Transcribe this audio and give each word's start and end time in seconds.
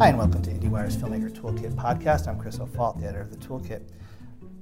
Hi, 0.00 0.08
and 0.08 0.16
welcome 0.16 0.40
to 0.40 0.50
IndieWire's 0.50 0.96
Filmmaker 0.96 1.30
Toolkit 1.30 1.74
podcast. 1.74 2.26
I'm 2.26 2.38
Chris 2.38 2.58
O'Falt, 2.58 2.98
the 2.98 3.04
editor 3.04 3.20
of 3.20 3.30
the 3.30 3.36
Toolkit. 3.36 3.82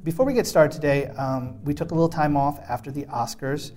Before 0.02 0.26
we 0.26 0.32
get 0.32 0.48
started 0.48 0.74
today, 0.74 1.06
um, 1.10 1.62
we 1.62 1.74
took 1.74 1.92
a 1.92 1.94
little 1.94 2.08
time 2.08 2.36
off 2.36 2.58
after 2.68 2.90
the 2.90 3.04
Oscars 3.04 3.70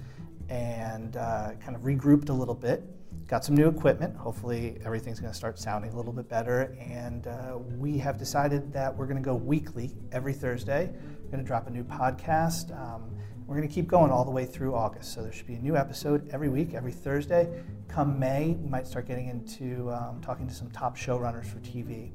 and 0.50 1.18
uh, 1.18 1.52
kind 1.64 1.76
of 1.76 1.84
regrouped 1.84 2.30
a 2.30 2.34
little 2.34 2.56
bit. 2.56 2.84
Got 3.28 3.46
some 3.46 3.54
new 3.54 3.68
equipment. 3.68 4.18
Hopefully, 4.18 4.80
everything's 4.84 5.20
going 5.20 5.32
to 5.32 5.38
start 5.38 5.60
sounding 5.60 5.94
a 5.94 5.96
little 5.96 6.14
bit 6.14 6.28
better. 6.28 6.76
And 6.80 7.28
uh, 7.28 7.60
we 7.78 7.96
have 8.00 8.18
decided 8.18 8.74
that 8.74 8.98
we're 8.98 9.06
going 9.06 9.22
to 9.22 9.24
go 9.24 9.36
weekly 9.36 9.92
every 10.12 10.34
Thursday. 10.34 10.92
We're 11.26 11.30
going 11.30 11.44
to 11.44 11.48
drop 11.48 11.68
a 11.68 11.70
new 11.70 11.84
podcast. 11.84 12.76
Um, 12.76 13.16
we're 13.52 13.58
going 13.58 13.68
to 13.68 13.76
keep 13.76 13.88
going 13.88 14.12
all 14.12 14.24
the 14.24 14.32
way 14.32 14.46
through 14.46 14.74
August. 14.74 15.14
So 15.14 15.22
there 15.22 15.34
should 15.34 15.46
be 15.46 15.56
a 15.56 15.60
new 15.60 15.76
episode 15.76 16.26
every 16.30 16.48
week, 16.48 16.74
every 16.74 16.94
Thursday. 16.94 17.62
Come 17.90 18.18
May, 18.18 18.56
we 18.58 18.70
might 18.70 18.88
start 18.88 19.06
getting 19.06 19.28
into 19.28 19.92
um, 19.92 20.22
talking 20.22 20.48
to 20.48 20.54
some 20.54 20.72
top 20.72 20.98
showrunners 20.98 21.48
for 21.48 21.60
TV. 21.60 22.12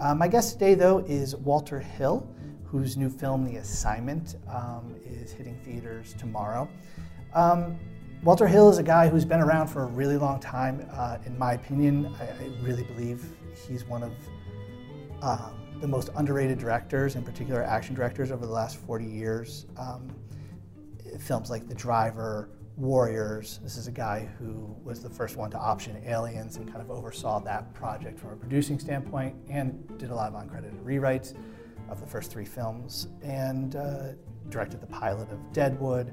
Uh, 0.00 0.14
my 0.14 0.26
guest 0.26 0.54
today, 0.54 0.72
though, 0.72 1.00
is 1.00 1.36
Walter 1.36 1.78
Hill, 1.78 2.26
whose 2.64 2.96
new 2.96 3.10
film, 3.10 3.44
The 3.44 3.56
Assignment, 3.56 4.36
um, 4.48 4.96
is 5.04 5.30
hitting 5.30 5.60
theaters 5.62 6.14
tomorrow. 6.18 6.66
Um, 7.34 7.78
Walter 8.22 8.46
Hill 8.46 8.70
is 8.70 8.78
a 8.78 8.82
guy 8.82 9.10
who's 9.10 9.26
been 9.26 9.40
around 9.40 9.66
for 9.66 9.82
a 9.82 9.86
really 9.88 10.16
long 10.16 10.40
time. 10.40 10.88
Uh, 10.94 11.18
in 11.26 11.38
my 11.38 11.52
opinion, 11.52 12.14
I, 12.18 12.24
I, 12.24 12.50
really 12.62 12.84
believe 12.84 13.22
he's 13.68 13.84
one 13.84 14.02
of 14.02 14.12
um, 15.20 15.52
the 15.82 15.86
most 15.86 16.08
underrated 16.16 16.58
directors, 16.58 17.14
in 17.14 17.24
particular 17.24 17.62
action 17.62 17.94
directors, 17.94 18.30
over 18.30 18.46
the 18.46 18.52
last 18.52 18.78
40 18.78 19.04
years. 19.04 19.66
Um, 19.76 20.08
films 21.18 21.50
like 21.50 21.68
The 21.68 21.74
Driver, 21.74 22.48
Warriors. 22.76 23.60
This 23.62 23.76
is 23.76 23.86
a 23.86 23.92
guy 23.92 24.28
who 24.38 24.74
was 24.82 25.02
the 25.02 25.10
first 25.10 25.36
one 25.36 25.50
to 25.50 25.58
option 25.58 26.02
Aliens 26.06 26.56
and 26.56 26.66
kind 26.66 26.80
of 26.80 26.90
oversaw 26.90 27.38
that 27.40 27.72
project 27.74 28.18
from 28.18 28.30
a 28.30 28.36
producing 28.36 28.78
standpoint 28.78 29.36
and 29.48 29.86
did 29.98 30.10
a 30.10 30.14
lot 30.14 30.32
of 30.32 30.42
uncredited 30.42 30.82
rewrites 30.82 31.34
of 31.90 32.00
the 32.00 32.06
first 32.06 32.30
three 32.30 32.44
films 32.44 33.08
and 33.22 33.76
uh, 33.76 34.08
directed 34.48 34.80
the 34.80 34.86
pilot 34.86 35.30
of 35.30 35.52
Deadwood. 35.52 36.08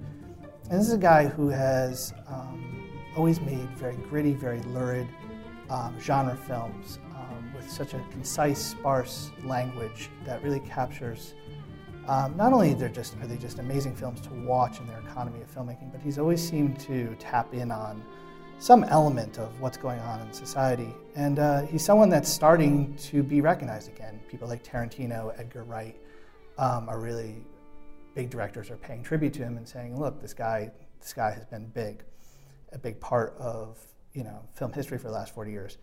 And 0.70 0.80
this 0.80 0.88
is 0.88 0.94
a 0.94 0.98
guy 0.98 1.28
who 1.28 1.50
has 1.50 2.14
um, 2.28 2.90
always 3.16 3.40
made 3.42 3.70
very 3.78 3.96
gritty, 3.96 4.34
very 4.34 4.60
lurid 4.64 5.08
um, 5.70 5.98
genre 6.00 6.36
films 6.36 7.00
um, 7.16 7.54
with 7.56 7.70
such 7.70 7.94
a 7.94 8.04
concise, 8.12 8.60
sparse 8.60 9.32
language 9.44 10.10
that 10.26 10.44
really 10.44 10.60
captures 10.62 11.34
um, 12.10 12.36
not 12.36 12.54
only 12.54 12.74
they're 12.74 12.90
just 12.90 13.16
are 13.18 13.28
they 13.28 13.38
just 13.38 13.60
amazing 13.60 13.96
films 13.96 14.20
to 14.22 14.32
watch 14.32 14.80
in 14.80 14.88
their 14.88 15.00
economy 15.00 15.42
of 15.42 15.54
filmmaking, 15.54 15.92
but 15.92 16.02
he's 16.02 16.18
always 16.18 16.42
seemed 16.42 16.80
to 16.80 17.16
tap 17.20 17.54
in 17.54 17.72
on 17.72 18.04
some 18.58 18.84
element 18.86 19.38
of 19.38 19.62
what's 19.62 19.78
going 19.78 20.00
on 20.00 20.20
in 20.20 20.34
society. 20.34 20.92
And 21.16 21.38
uh, 21.38 21.62
he's 21.68 21.86
someone 21.86 22.10
that's 22.10 22.28
starting 22.28 22.96
to 22.96 23.22
be 23.22 23.42
recognized 23.42 23.90
again. 23.90 24.20
People 24.28 24.48
like 24.48 24.64
Tarantino, 24.64 25.40
Edgar 25.40 25.64
Wright 25.64 25.96
um, 26.58 26.90
are 26.90 27.00
really 27.00 27.36
big 28.16 28.32
directors 28.32 28.72
are 28.72 28.78
paying 28.78 29.04
tribute 29.04 29.34
to 29.34 29.44
him 29.44 29.58
and 29.58 29.68
saying, 29.68 30.00
"Look, 30.00 30.20
this 30.20 30.34
guy, 30.34 30.72
this 31.00 31.14
guy 31.14 31.30
has 31.32 31.46
been 31.46 31.68
big, 31.68 32.04
a 32.74 32.80
big 32.80 33.00
part 33.00 33.36
of 33.38 33.78
you 34.14 34.24
know 34.24 34.42
film 34.56 34.74
history 34.74 34.98
for 34.98 35.10
the 35.10 35.14
last 35.14 35.36
40 35.36 35.52
years." 35.52 35.78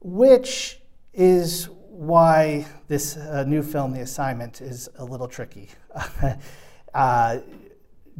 Which 0.00 0.80
is 1.14 1.68
why 1.88 2.66
this 2.88 3.16
uh, 3.16 3.44
new 3.44 3.62
film, 3.62 3.92
The 3.92 4.00
Assignment, 4.00 4.60
is 4.60 4.88
a 4.96 5.04
little 5.04 5.28
tricky. 5.28 5.68
uh, 6.94 7.38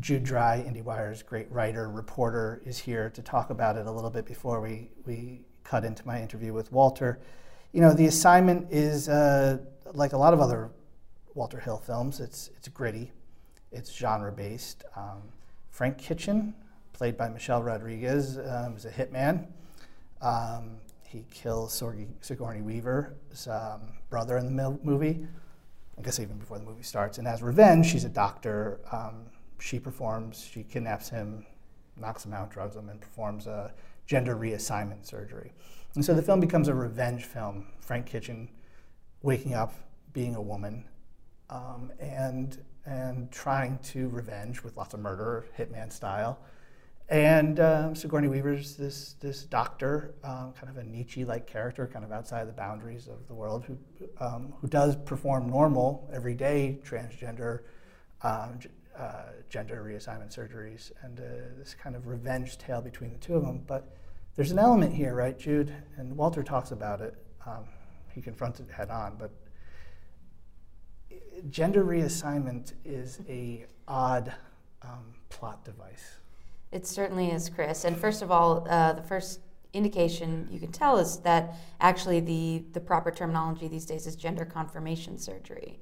Jude 0.00 0.25
Dry, 0.25 0.64
IndieWire's 0.67 1.22
great 1.22 1.50
writer, 1.50 1.89
reporter, 1.91 2.62
is 2.65 2.78
here 2.78 3.11
to 3.11 3.22
talk 3.22 3.50
about 3.50 3.77
it 3.77 3.87
a 3.87 3.91
little 3.91 4.11
bit 4.11 4.25
before 4.25 4.61
we, 4.61 4.91
we 5.06 5.41
cut 5.65 5.84
into 5.84 6.06
my 6.06 6.20
interview 6.20 6.53
with 6.53 6.70
Walter. 6.72 7.20
You 7.72 7.81
know, 7.81 7.92
The 7.92 8.06
Assignment 8.06 8.70
is, 8.70 9.09
uh, 9.09 9.59
like 9.92 10.12
a 10.12 10.19
lot 10.19 10.33
of 10.33 10.41
other 10.41 10.70
Walter 11.34 11.59
Hill 11.59 11.78
films, 11.78 12.21
it's, 12.21 12.50
it's 12.56 12.69
gritty, 12.69 13.12
it's 13.72 13.93
genre 13.93 14.31
based. 14.31 14.84
Um, 14.94 15.22
Frank 15.71 15.99
Kitchen, 15.99 16.54
played 16.93 17.16
by 17.16 17.28
Michelle 17.28 17.62
Rodriguez, 17.62 18.38
um, 18.38 18.77
is 18.77 18.84
a 18.84 18.91
hitman. 18.91 19.49
Um, 20.22 20.77
he 21.14 21.25
kills 21.30 21.80
Sigourney 22.20 22.60
Weaver's 22.60 23.47
um, 23.47 23.92
brother 24.10 24.36
in 24.36 24.56
the 24.56 24.78
movie. 24.82 25.25
I 25.97 26.02
guess 26.02 26.19
even 26.19 26.38
before 26.38 26.58
the 26.58 26.64
movie 26.64 26.82
starts. 26.82 27.19
And 27.19 27.28
as 27.28 27.41
revenge, 27.41 27.86
she's 27.86 28.04
a 28.04 28.08
doctor. 28.08 28.80
Um, 28.91 29.26
she 29.60 29.78
performs, 29.78 30.44
she 30.53 30.64
kidnaps 30.64 31.08
him, 31.08 31.47
knocks 31.97 32.24
him 32.24 32.32
out, 32.32 32.50
drugs 32.50 32.74
him, 32.74 32.88
and 32.88 33.00
performs 33.00 33.47
a 33.47 33.72
gender 34.06 34.34
reassignment 34.34 35.06
surgery. 35.06 35.53
And 35.94 36.04
so 36.04 36.14
the 36.14 36.22
film 36.22 36.41
becomes 36.41 36.66
a 36.66 36.74
revenge 36.74 37.24
film. 37.24 37.69
Frank 37.78 38.06
Kitchen 38.06 38.50
waking 39.22 39.54
up, 39.54 39.72
being 40.12 40.34
a 40.34 40.42
woman, 40.42 40.84
um, 41.48 41.92
and 42.00 42.58
and 42.86 43.30
trying 43.30 43.78
to 43.78 44.08
revenge 44.08 44.64
with 44.64 44.76
lots 44.76 44.94
of 44.94 45.00
murder, 45.00 45.47
hitman 45.56 45.92
style. 45.92 46.41
And 47.09 47.60
um, 47.60 47.94
Sigourney 47.94 48.28
Weaver's 48.28 48.76
this 48.76 49.15
this 49.20 49.42
doctor, 49.44 50.15
um, 50.25 50.54
kind 50.59 50.70
of 50.70 50.78
a 50.78 50.84
Nietzsche-like 50.84 51.47
character, 51.47 51.87
kind 51.87 52.04
of 52.04 52.10
outside 52.12 52.48
the 52.48 52.53
boundaries 52.53 53.09
of 53.09 53.28
the 53.28 53.34
world, 53.34 53.65
who 53.66 53.76
um, 54.20 54.54
who 54.60 54.69
does 54.69 54.97
perform 54.97 55.48
normal, 55.48 56.09
everyday 56.15 56.78
transgender, 56.82 57.60
um, 58.22 58.59
uh, 58.98 59.25
gender 59.50 59.84
reassignment 59.84 60.34
surgeries, 60.34 60.92
and 61.03 61.20
uh, 61.20 61.22
this 61.59 61.75
kind 61.75 61.94
of 61.94 62.06
revenge 62.06 62.56
tale 62.56 62.81
between 62.81 63.12
the 63.12 63.19
two 63.19 63.34
of 63.34 63.44
them. 63.44 63.62
But 63.66 63.94
there's 64.34 64.50
an 64.50 64.59
element 64.59 64.94
here, 64.94 65.15
right, 65.15 65.38
Jude? 65.38 65.75
And 65.98 66.16
Walter 66.16 66.42
talks 66.42 66.71
about 66.71 67.03
it. 67.03 67.15
Um, 67.47 67.65
he 68.15 68.22
confronts 68.22 68.60
it 68.60 68.71
head 68.71 68.91
on, 68.91 69.16
but 69.19 69.31
gender 71.50 71.84
reassignment 71.84 72.72
is 72.84 73.21
a 73.28 73.66
odd 73.86 74.32
um, 74.82 75.15
plot 75.28 75.65
device. 75.65 76.21
It 76.74 76.88
certainly 76.88 77.30
is, 77.30 77.48
Chris. 77.48 77.84
And 77.84 77.96
first 77.96 78.20
of 78.20 78.32
all, 78.32 78.66
uh, 78.68 78.94
the 78.94 79.02
first 79.02 79.38
indication 79.72 80.48
you 80.50 80.58
can 80.58 80.72
tell 80.72 80.98
is 80.98 81.18
that 81.18 81.54
actually 81.80 82.18
the, 82.18 82.64
the 82.72 82.80
proper 82.80 83.12
terminology 83.12 83.68
these 83.68 83.86
days 83.86 84.08
is 84.08 84.16
gender 84.16 84.44
confirmation 84.44 85.16
surgery, 85.16 85.78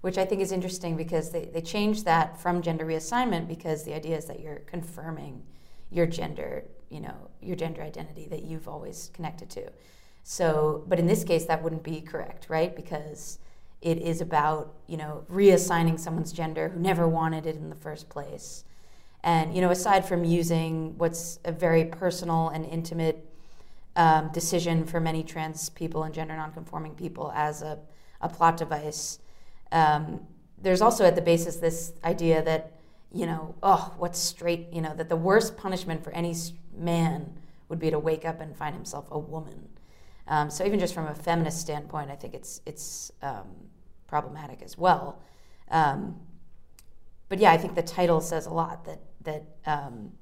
which 0.00 0.16
I 0.16 0.24
think 0.24 0.40
is 0.40 0.52
interesting 0.52 0.96
because 0.96 1.32
they, 1.32 1.46
they 1.46 1.60
changed 1.60 2.04
that 2.04 2.40
from 2.40 2.62
gender 2.62 2.86
reassignment 2.86 3.48
because 3.48 3.82
the 3.82 3.92
idea 3.92 4.16
is 4.16 4.26
that 4.26 4.38
you're 4.38 4.60
confirming 4.60 5.42
your 5.90 6.06
gender, 6.06 6.62
you 6.88 7.00
know, 7.00 7.16
your 7.42 7.56
gender 7.56 7.82
identity 7.82 8.28
that 8.28 8.44
you've 8.44 8.68
always 8.68 9.10
connected 9.14 9.50
to. 9.50 9.72
So, 10.22 10.84
but 10.86 11.00
in 11.00 11.08
this 11.08 11.24
case, 11.24 11.46
that 11.46 11.64
wouldn't 11.64 11.82
be 11.82 12.00
correct, 12.00 12.48
right? 12.48 12.76
Because 12.76 13.40
it 13.82 13.98
is 13.98 14.20
about, 14.20 14.72
you 14.86 14.98
know, 14.98 15.24
reassigning 15.28 15.98
someone's 15.98 16.32
gender 16.32 16.68
who 16.68 16.78
never 16.78 17.08
wanted 17.08 17.44
it 17.44 17.56
in 17.56 17.70
the 17.70 17.76
first 17.76 18.08
place 18.08 18.62
and 19.24 19.54
you 19.54 19.60
know, 19.60 19.70
aside 19.70 20.06
from 20.06 20.24
using 20.24 20.96
what's 20.98 21.38
a 21.44 21.52
very 21.52 21.84
personal 21.84 22.48
and 22.50 22.64
intimate 22.64 23.24
um, 23.96 24.30
decision 24.32 24.84
for 24.84 25.00
many 25.00 25.22
trans 25.22 25.70
people 25.70 26.04
and 26.04 26.14
gender 26.14 26.36
nonconforming 26.36 26.94
people 26.94 27.32
as 27.34 27.62
a, 27.62 27.78
a 28.20 28.28
plot 28.28 28.56
device, 28.56 29.18
um, 29.72 30.20
there's 30.60 30.80
also 30.80 31.04
at 31.04 31.14
the 31.14 31.22
basis 31.22 31.56
this 31.56 31.92
idea 32.04 32.42
that 32.42 32.78
you 33.12 33.26
know, 33.26 33.54
oh, 33.62 33.94
what's 33.98 34.18
straight? 34.18 34.68
You 34.72 34.82
know, 34.82 34.94
that 34.94 35.08
the 35.08 35.16
worst 35.16 35.56
punishment 35.56 36.04
for 36.04 36.12
any 36.12 36.34
man 36.76 37.38
would 37.68 37.78
be 37.78 37.90
to 37.90 37.98
wake 37.98 38.24
up 38.24 38.40
and 38.40 38.56
find 38.56 38.74
himself 38.74 39.08
a 39.10 39.18
woman. 39.18 39.68
Um, 40.26 40.50
so 40.50 40.64
even 40.64 40.78
just 40.78 40.92
from 40.92 41.06
a 41.06 41.14
feminist 41.14 41.60
standpoint, 41.60 42.10
I 42.10 42.16
think 42.16 42.34
it's 42.34 42.60
it's 42.66 43.10
um, 43.22 43.46
problematic 44.06 44.62
as 44.62 44.76
well. 44.76 45.22
Um, 45.70 46.20
but 47.28 47.38
yeah, 47.38 47.52
I 47.52 47.58
think 47.58 47.74
the 47.74 47.82
title 47.82 48.20
says 48.20 48.46
a 48.46 48.50
lot 48.50 48.84
that 48.84 49.00
that 49.28 49.44
um, 49.66 50.12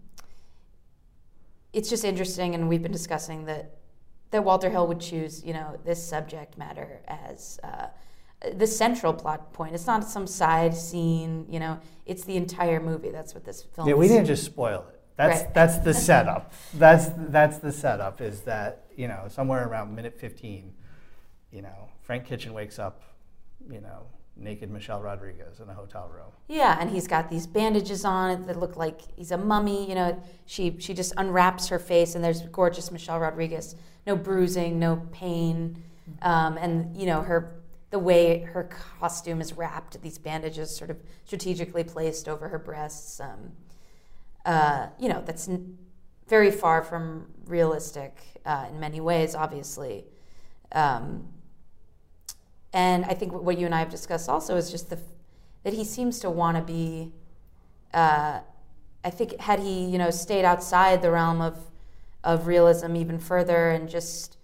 it's 1.73 1.89
just 1.89 2.05
interesting, 2.05 2.55
and 2.55 2.69
we've 2.69 2.83
been 2.83 2.93
discussing 2.93 3.45
that 3.47 3.77
that 4.33 4.43
Walter 4.43 4.69
Hill 4.69 4.89
would 4.89 5.01
choose, 5.01 5.45
you 5.45 5.53
know, 5.53 5.79
this 5.85 6.05
subject 6.05 6.59
matter 6.59 7.01
as 7.07 7.61
uh, 7.63 7.87
the 8.55 8.67
central 8.67 9.15
plot 9.15 9.53
point. 9.53 9.73
It's 9.75 9.87
not 9.87 10.03
some 10.05 10.27
side 10.27 10.75
scene, 10.75 11.47
you 11.49 11.61
know. 11.61 11.79
It's 12.05 12.25
the 12.25 12.37
entire 12.37 12.81
movie. 12.81 13.11
That's 13.11 13.35
what 13.35 13.45
this 13.45 13.63
film. 13.63 13.89
Yeah, 13.89 13.95
we 13.95 14.09
didn't 14.09 14.27
just 14.27 14.45
spoil 14.45 14.85
it. 14.89 15.01
That's 15.17 15.43
right. 15.43 15.55
that's 15.55 15.79
the 15.79 15.95
setup. 16.09 16.53
that's 16.75 17.07
that's 17.29 17.59
the 17.59 17.73
setup. 17.73 18.21
Is 18.21 18.41
that 18.43 18.87
you 18.97 19.09
know 19.09 19.27
somewhere 19.29 19.67
around 19.69 19.95
minute 19.95 20.19
fifteen, 20.19 20.75
you 21.53 21.63
know, 21.63 21.89
Frank 22.03 22.27
Kitchen 22.27 22.53
wakes 22.53 22.79
up, 22.79 23.03
you 23.71 23.81
know, 23.81 24.07
naked 24.37 24.71
Michelle 24.71 25.01
Rodriguez 25.01 25.61
in 25.61 25.69
a 25.69 25.75
hotel 25.75 26.11
room. 26.13 26.31
Yeah, 26.49 26.77
and 26.79 26.91
he's 26.91 27.07
got 27.07 27.31
these 27.31 27.47
bandages 27.47 28.05
on 28.05 28.47
that 28.47 28.59
look 28.59 28.77
like 28.77 29.01
he's 29.17 29.31
a 29.31 29.39
mummy. 29.39 29.89
You 29.89 29.95
know, 29.95 30.23
she 30.45 30.77
she 30.79 30.95
just 30.95 31.13
unwraps 31.17 31.69
her 31.69 31.79
face, 31.79 32.15
and 32.15 32.25
there's 32.25 32.43
gorgeous 32.43 32.91
Michelle 32.91 33.19
Rodriguez. 33.21 33.77
No 34.07 34.17
bruising, 34.17 34.79
no 34.79 35.03
pain, 35.13 35.83
um, 36.23 36.57
and 36.59 36.97
you 36.97 37.07
know 37.07 37.23
her 37.23 37.61
the 37.91 37.99
way 37.99 38.43
her 38.43 38.65
costume 38.65 39.41
is 39.41 39.53
wrapped. 39.55 40.01
These 40.03 40.19
bandages 40.19 40.75
sort 40.75 40.91
of 40.91 40.99
strategically 41.25 41.85
placed 41.85 42.29
over 42.29 42.49
her 42.49 42.59
breasts. 42.59 43.21
Um, 43.21 43.53
uh, 44.45 44.89
you 44.99 45.09
know, 45.09 45.23
that's 45.25 45.49
n- 45.49 45.77
very 46.29 46.51
far 46.51 46.83
from 46.83 47.27
realistic 47.47 48.41
uh, 48.45 48.67
in 48.71 48.79
many 48.81 49.01
ways, 49.01 49.35
obviously. 49.35 50.05
Um, 50.73 51.29
and 52.73 53.05
I 53.05 53.15
think 53.15 53.33
what 53.33 53.59
you 53.59 53.67
and 53.67 53.75
I 53.75 53.79
have 53.81 53.91
discussed 53.91 54.29
also 54.29 54.57
is 54.57 54.71
just 54.71 54.91
the 54.91 54.99
that 55.65 55.73
he 55.73 55.85
seems 55.85 56.21
to 56.21 56.31
want 56.31 56.57
to 56.57 56.63
be. 56.63 57.13
Uh, 57.93 58.41
I 59.05 59.11
think 59.11 59.41
had 59.41 59.61
he 59.61 59.85
you 59.85 59.99
know 59.99 60.11
stayed 60.11 60.45
outside 60.45 61.03
the 61.03 61.11
realm 61.11 61.41
of 61.41 61.59
of 62.25 62.49
realism 62.49 62.97
even 62.97 63.19
further 63.19 63.71
and 63.71 63.89
just 63.89 64.37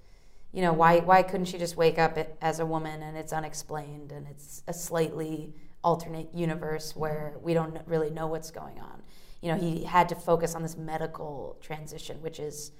you 0.52 0.62
know 0.62 0.72
why 0.72 1.00
why 1.00 1.22
couldn't 1.22 1.46
she 1.46 1.58
just 1.58 1.76
wake 1.76 1.98
up 1.98 2.16
as 2.40 2.60
a 2.60 2.66
woman 2.66 3.02
and 3.02 3.16
it's 3.16 3.32
unexplained 3.32 4.12
and 4.12 4.26
it's 4.28 4.62
a 4.68 4.72
slightly 4.72 5.52
alternate 5.82 6.32
universe 6.32 6.94
where 6.94 7.34
we 7.42 7.54
don't 7.54 7.76
really 7.86 8.10
know 8.10 8.28
what's 8.28 8.52
going 8.52 8.78
on 8.78 9.02
you 9.40 9.50
know 9.50 9.58
he 9.58 9.82
had 9.82 10.08
to 10.08 10.14
focus 10.14 10.54
on 10.54 10.62
this 10.62 10.76
medical 10.76 11.56
transition 11.60 12.22
which 12.22 12.38
is 12.38 12.70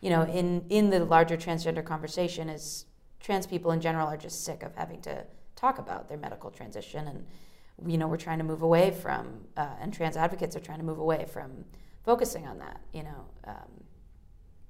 you 0.00 0.10
know 0.10 0.22
in 0.22 0.64
in 0.68 0.90
the 0.90 1.04
larger 1.04 1.36
transgender 1.36 1.84
conversation 1.84 2.48
is 2.48 2.86
trans 3.22 3.46
people 3.46 3.70
in 3.70 3.80
general 3.80 4.06
are 4.08 4.16
just 4.16 4.44
sick 4.44 4.62
of 4.62 4.74
having 4.74 5.00
to 5.00 5.24
talk 5.56 5.78
about 5.78 6.08
their 6.08 6.18
medical 6.18 6.50
transition 6.50 7.08
and 7.08 7.90
you 7.90 7.96
know 7.96 8.06
we're 8.06 8.16
trying 8.16 8.38
to 8.38 8.44
move 8.44 8.62
away 8.62 8.90
from 8.90 9.40
uh, 9.56 9.68
and 9.80 9.94
trans 9.94 10.16
advocates 10.16 10.54
are 10.54 10.60
trying 10.60 10.78
to 10.78 10.84
move 10.84 10.98
away 10.98 11.24
from 11.32 11.64
focusing 12.04 12.46
on 12.46 12.58
that 12.58 12.80
you 12.92 13.02
know 13.02 13.24
um, 13.46 13.82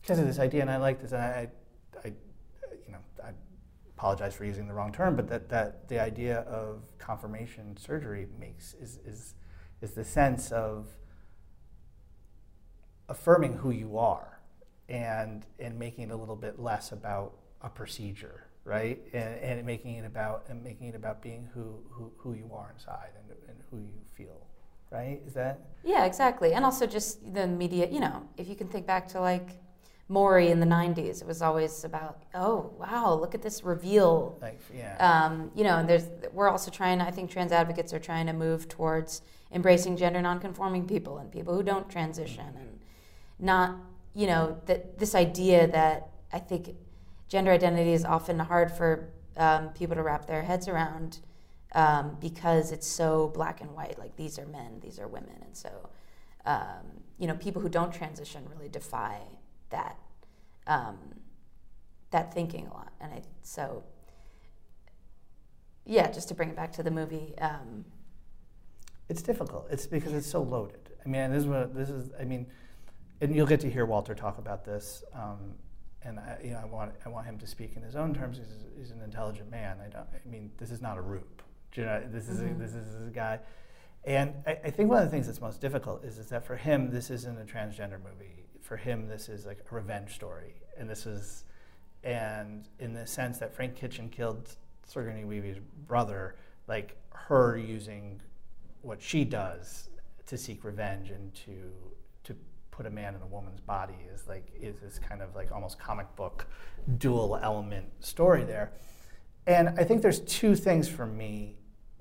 because 0.02 0.18
of 0.18 0.26
this 0.26 0.40
idea, 0.40 0.60
and 0.60 0.70
I 0.70 0.76
like 0.76 1.00
this. 1.00 1.12
And 1.12 1.22
I, 1.22 1.48
I, 2.04 2.08
you 2.86 2.92
know, 2.92 2.98
I 3.24 3.30
apologize 3.96 4.34
for 4.34 4.44
using 4.44 4.66
the 4.66 4.74
wrong 4.74 4.92
term, 4.92 5.14
but 5.14 5.28
that, 5.28 5.48
that 5.48 5.88
the 5.88 6.00
idea 6.00 6.40
of 6.40 6.82
confirmation 6.98 7.76
surgery 7.76 8.26
makes 8.38 8.74
is 8.74 8.98
is 9.06 9.34
is 9.80 9.92
the 9.92 10.04
sense 10.04 10.50
of 10.50 10.88
affirming 13.08 13.54
who 13.54 13.70
you 13.70 13.96
are, 13.96 14.40
and 14.88 15.46
and 15.60 15.78
making 15.78 16.04
it 16.04 16.10
a 16.10 16.16
little 16.16 16.36
bit 16.36 16.58
less 16.58 16.90
about 16.90 17.34
a 17.62 17.68
procedure, 17.68 18.44
right? 18.64 19.00
And, 19.12 19.34
and 19.40 19.66
making 19.66 19.96
it 19.96 20.04
about 20.04 20.44
and 20.48 20.62
making 20.62 20.88
it 20.88 20.94
about 20.94 21.22
being 21.22 21.48
who 21.54 21.76
who, 21.90 22.12
who 22.18 22.34
you 22.34 22.50
are 22.54 22.70
inside 22.74 23.10
and, 23.16 23.36
and 23.48 23.58
who 23.70 23.78
you 23.78 24.00
feel, 24.14 24.46
right? 24.90 25.20
Is 25.26 25.34
that? 25.34 25.60
Yeah, 25.84 26.04
exactly. 26.04 26.54
And 26.54 26.64
also 26.64 26.86
just 26.86 27.34
the 27.34 27.46
media. 27.46 27.88
You 27.90 28.00
know, 28.00 28.28
if 28.36 28.48
you 28.48 28.54
can 28.56 28.68
think 28.68 28.86
back 28.86 29.08
to 29.08 29.20
like 29.20 29.50
Maury 30.12 30.50
in 30.50 30.60
the 30.60 30.66
90s. 30.66 31.22
It 31.22 31.26
was 31.26 31.40
always 31.40 31.84
about, 31.84 32.22
oh, 32.34 32.70
wow, 32.78 33.14
look 33.14 33.34
at 33.34 33.40
this 33.40 33.64
reveal. 33.64 34.38
Like, 34.42 34.60
yeah. 34.74 34.96
Um, 34.98 35.50
you 35.54 35.64
know, 35.64 35.78
and 35.78 35.88
there's, 35.88 36.06
we're 36.32 36.50
also 36.50 36.70
trying, 36.70 37.00
I 37.00 37.10
think 37.10 37.30
trans 37.30 37.50
advocates 37.50 37.94
are 37.94 37.98
trying 37.98 38.26
to 38.26 38.34
move 38.34 38.68
towards 38.68 39.22
embracing 39.52 39.96
gender 39.96 40.20
nonconforming 40.20 40.86
people 40.86 41.16
and 41.18 41.32
people 41.32 41.54
who 41.54 41.62
don't 41.62 41.88
transition 41.88 42.44
and 42.58 42.80
not, 43.38 43.76
you 44.14 44.26
know, 44.26 44.60
that 44.66 44.98
this 44.98 45.14
idea 45.14 45.66
that 45.68 46.08
I 46.30 46.38
think 46.38 46.76
gender 47.32 47.50
identity 47.50 47.94
is 47.94 48.04
often 48.04 48.38
hard 48.38 48.70
for 48.70 49.08
um, 49.38 49.70
people 49.70 49.96
to 49.96 50.02
wrap 50.02 50.26
their 50.26 50.42
heads 50.42 50.68
around 50.68 51.20
um, 51.74 52.18
because 52.20 52.72
it's 52.72 52.86
so 52.86 53.28
black 53.28 53.62
and 53.62 53.70
white. 53.72 53.98
Like 53.98 54.14
these 54.16 54.38
are 54.38 54.44
men, 54.44 54.80
these 54.82 54.98
are 54.98 55.08
women. 55.08 55.36
And 55.42 55.56
so, 55.56 55.88
um, 56.44 56.84
you 57.18 57.26
know, 57.26 57.34
people 57.34 57.62
who 57.62 57.70
don't 57.70 57.90
transition 57.90 58.46
really 58.54 58.68
defy 58.68 59.16
that 59.70 59.96
um, 60.66 60.98
that 62.10 62.34
thinking 62.34 62.66
a 62.66 62.74
lot. 62.74 62.92
And 63.00 63.14
I 63.14 63.22
so 63.40 63.82
yeah, 65.86 66.10
just 66.10 66.28
to 66.28 66.34
bring 66.34 66.50
it 66.50 66.56
back 66.56 66.70
to 66.72 66.82
the 66.82 66.90
movie. 66.90 67.32
Um, 67.38 67.86
it's 69.08 69.22
difficult. 69.22 69.68
It's 69.70 69.86
because 69.86 70.12
it's 70.12 70.26
so 70.26 70.42
loaded. 70.42 70.90
I 71.02 71.08
mean, 71.08 71.32
this 71.32 71.44
is 71.44 71.48
what 71.48 71.74
this 71.74 71.88
is. 71.88 72.10
I 72.20 72.24
mean, 72.24 72.46
and 73.22 73.34
you'll 73.34 73.46
get 73.46 73.60
to 73.60 73.70
hear 73.70 73.86
Walter 73.86 74.14
talk 74.14 74.36
about 74.36 74.66
this. 74.66 75.02
Um, 75.14 75.54
and 76.04 76.18
I, 76.18 76.38
you 76.42 76.50
know, 76.50 76.60
I 76.62 76.66
want 76.66 76.92
I 77.04 77.08
want 77.08 77.26
him 77.26 77.38
to 77.38 77.46
speak 77.46 77.76
in 77.76 77.82
his 77.82 77.96
own 77.96 78.14
terms. 78.14 78.38
He's, 78.38 78.46
he's 78.76 78.90
an 78.90 79.02
intelligent 79.02 79.50
man. 79.50 79.78
I 79.84 79.88
don't. 79.88 80.06
I 80.12 80.28
mean, 80.28 80.50
this 80.58 80.70
is 80.70 80.80
not 80.80 80.98
a 80.98 81.00
rube. 81.00 81.42
You 81.74 81.84
know, 81.84 82.02
this 82.10 82.28
is 82.28 82.40
mm-hmm. 82.40 82.60
a, 82.60 82.66
this 82.66 82.74
is 82.74 83.08
a 83.08 83.10
guy. 83.10 83.40
And 84.04 84.34
I, 84.46 84.58
I, 84.64 84.70
think 84.70 84.90
one 84.90 84.98
of 84.98 85.04
the 85.04 85.10
things 85.10 85.26
that's 85.26 85.40
most 85.40 85.60
difficult 85.60 86.04
is, 86.04 86.18
is 86.18 86.28
that 86.30 86.44
for 86.44 86.56
him, 86.56 86.90
this 86.90 87.08
isn't 87.08 87.40
a 87.40 87.44
transgender 87.44 87.98
movie 88.02 88.46
for 88.60 88.76
him, 88.76 89.06
this 89.06 89.28
is 89.28 89.46
like 89.46 89.58
a 89.70 89.74
revenge 89.74 90.14
story, 90.14 90.54
and 90.76 90.90
this 90.90 91.06
is, 91.06 91.44
and 92.02 92.68
in 92.80 92.94
the 92.94 93.06
sense 93.06 93.38
that 93.38 93.54
Frank 93.54 93.76
Kitchen 93.76 94.08
killed 94.08 94.56
Sigourney 94.86 95.24
Weaver's 95.24 95.58
brother, 95.86 96.36
like 96.66 96.96
her 97.10 97.56
using 97.56 98.20
what 98.82 99.00
she 99.00 99.24
does 99.24 99.88
to 100.26 100.36
seek 100.36 100.64
revenge 100.64 101.10
and 101.10 101.32
to 101.34 101.72
to 102.24 102.36
put 102.72 102.86
a 102.86 102.90
man 102.90 103.14
in 103.14 103.22
a 103.22 103.26
woman's 103.26 103.60
body 103.60 103.94
is 104.12 104.26
like 104.26 104.50
is 104.60 104.80
this 104.80 104.98
kind 104.98 105.22
of 105.22 105.36
like 105.36 105.52
almost 105.52 105.78
comic 105.78 106.16
book 106.16 106.46
dual 106.98 107.38
element 107.40 107.86
story 108.00 108.42
there. 108.42 108.72
And 109.46 109.68
I 109.78 109.84
think 109.84 110.02
there's 110.02 110.20
two 110.20 110.56
things 110.56 110.88
for 110.88 111.06
me. 111.06 111.56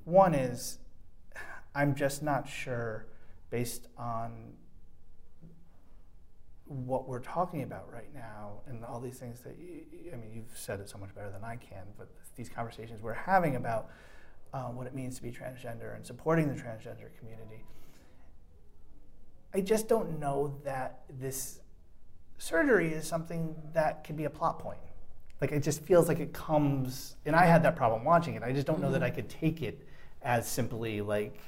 One 0.05 0.33
is 0.33 0.79
I'm 1.75 1.93
just 1.93 2.23
not 2.23 2.47
sure 2.47 3.05
based 3.49 3.87
on 3.97 4.53
what 6.65 7.07
we're 7.07 7.19
talking 7.19 7.63
about 7.63 7.91
right 7.91 8.13
now 8.13 8.61
and 8.65 8.85
all 8.85 9.01
these 9.01 9.17
things 9.17 9.41
that 9.41 9.57
you, 9.59 9.81
I 10.13 10.15
mean 10.15 10.31
you've 10.33 10.57
said 10.57 10.79
it 10.79 10.89
so 10.89 10.97
much 10.97 11.13
better 11.13 11.29
than 11.29 11.43
I 11.43 11.57
can 11.57 11.83
but 11.97 12.07
these 12.37 12.47
conversations 12.47 13.01
we're 13.01 13.13
having 13.13 13.57
about 13.57 13.89
uh, 14.53 14.65
what 14.67 14.87
it 14.87 14.95
means 14.95 15.17
to 15.17 15.21
be 15.21 15.31
transgender 15.31 15.95
and 15.95 16.05
supporting 16.05 16.47
the 16.47 16.53
transgender 16.53 17.09
community 17.19 17.65
I 19.53 19.61
just 19.61 19.87
don't 19.87 20.19
know 20.19 20.57
that 20.63 21.01
this 21.19 21.59
surgery 22.37 22.93
is 22.93 23.07
something 23.07 23.55
that 23.73 24.03
can 24.03 24.15
be 24.15 24.25
a 24.25 24.29
plot 24.29 24.59
point 24.59 24.79
like 25.39 25.51
it 25.51 25.61
just 25.61 25.81
feels 25.83 26.07
like 26.07 26.19
it 26.19 26.33
comes 26.33 27.15
and 27.25 27.35
I 27.35 27.45
had 27.45 27.63
that 27.63 27.75
problem 27.75 28.03
watching 28.03 28.35
it 28.35 28.43
I 28.43 28.51
just 28.51 28.65
don't 28.65 28.81
know 28.81 28.91
that 28.91 29.03
I 29.03 29.11
could 29.11 29.29
take 29.29 29.61
it 29.61 29.87
as 30.23 30.47
simply 30.47 31.01
like 31.01 31.39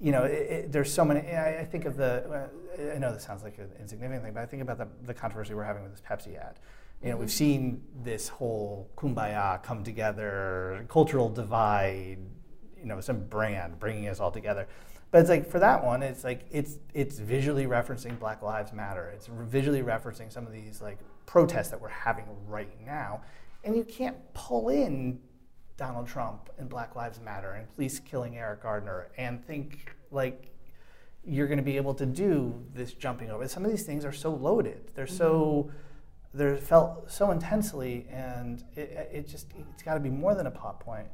you 0.00 0.12
know, 0.12 0.24
it, 0.24 0.32
it, 0.32 0.72
there's 0.72 0.92
so 0.92 1.04
many. 1.04 1.20
I, 1.28 1.60
I 1.60 1.64
think 1.64 1.84
of 1.84 1.96
the. 1.96 2.48
I 2.94 2.98
know 2.98 3.12
this 3.12 3.22
sounds 3.22 3.42
like 3.42 3.58
an 3.58 3.70
insignificant 3.78 4.24
thing, 4.24 4.32
but 4.32 4.40
I 4.40 4.46
think 4.46 4.62
about 4.62 4.78
the, 4.78 4.88
the 5.06 5.12
controversy 5.12 5.52
we're 5.52 5.64
having 5.64 5.82
with 5.82 5.92
this 5.92 6.00
Pepsi 6.00 6.38
ad. 6.38 6.58
You 7.02 7.10
know, 7.10 7.16
we've 7.18 7.28
mm-hmm. 7.28 7.36
seen 7.36 7.82
this 8.02 8.28
whole 8.28 8.90
kumbaya 8.96 9.62
come 9.62 9.84
together, 9.84 10.86
cultural 10.88 11.28
divide. 11.28 12.18
You 12.78 12.86
know, 12.86 13.00
some 13.02 13.26
brand 13.26 13.78
bringing 13.78 14.08
us 14.08 14.20
all 14.20 14.30
together. 14.30 14.66
But 15.10 15.22
it's 15.22 15.30
like 15.30 15.50
for 15.50 15.58
that 15.58 15.84
one, 15.84 16.02
it's 16.02 16.22
like 16.22 16.46
it's 16.50 16.78
it's 16.94 17.18
visually 17.18 17.66
referencing 17.66 18.18
Black 18.18 18.42
Lives 18.42 18.72
Matter. 18.72 19.10
It's 19.14 19.28
visually 19.28 19.82
referencing 19.82 20.32
some 20.32 20.46
of 20.46 20.52
these 20.52 20.80
like 20.80 20.98
protests 21.26 21.68
that 21.70 21.80
we're 21.80 21.88
having 21.88 22.26
right 22.46 22.70
now, 22.86 23.22
and 23.64 23.76
you 23.76 23.84
can't 23.84 24.16
pull 24.34 24.68
in 24.68 25.20
Donald 25.76 26.06
Trump 26.06 26.50
and 26.58 26.68
Black 26.68 26.94
Lives 26.94 27.20
Matter 27.20 27.52
and 27.52 27.74
police 27.74 27.98
killing 27.98 28.36
Eric 28.36 28.62
Gardner 28.62 29.08
and 29.16 29.44
think 29.44 29.96
like 30.12 30.54
you're 31.24 31.46
going 31.46 31.58
to 31.58 31.64
be 31.64 31.76
able 31.76 31.94
to 31.94 32.06
do 32.06 32.64
this 32.72 32.92
jumping 32.92 33.30
over. 33.30 33.46
Some 33.48 33.64
of 33.64 33.70
these 33.70 33.84
things 33.84 34.04
are 34.04 34.12
so 34.12 34.32
loaded. 34.32 34.92
They're 34.94 35.06
so 35.06 35.66
mm-hmm. 35.66 36.38
they're 36.38 36.56
felt 36.56 37.10
so 37.10 37.32
intensely, 37.32 38.06
and 38.10 38.62
it, 38.76 39.10
it 39.12 39.28
just 39.28 39.48
it's 39.72 39.82
got 39.82 39.94
to 39.94 40.00
be 40.00 40.10
more 40.10 40.36
than 40.36 40.46
a 40.46 40.50
plot 40.50 40.78
point. 40.78 41.08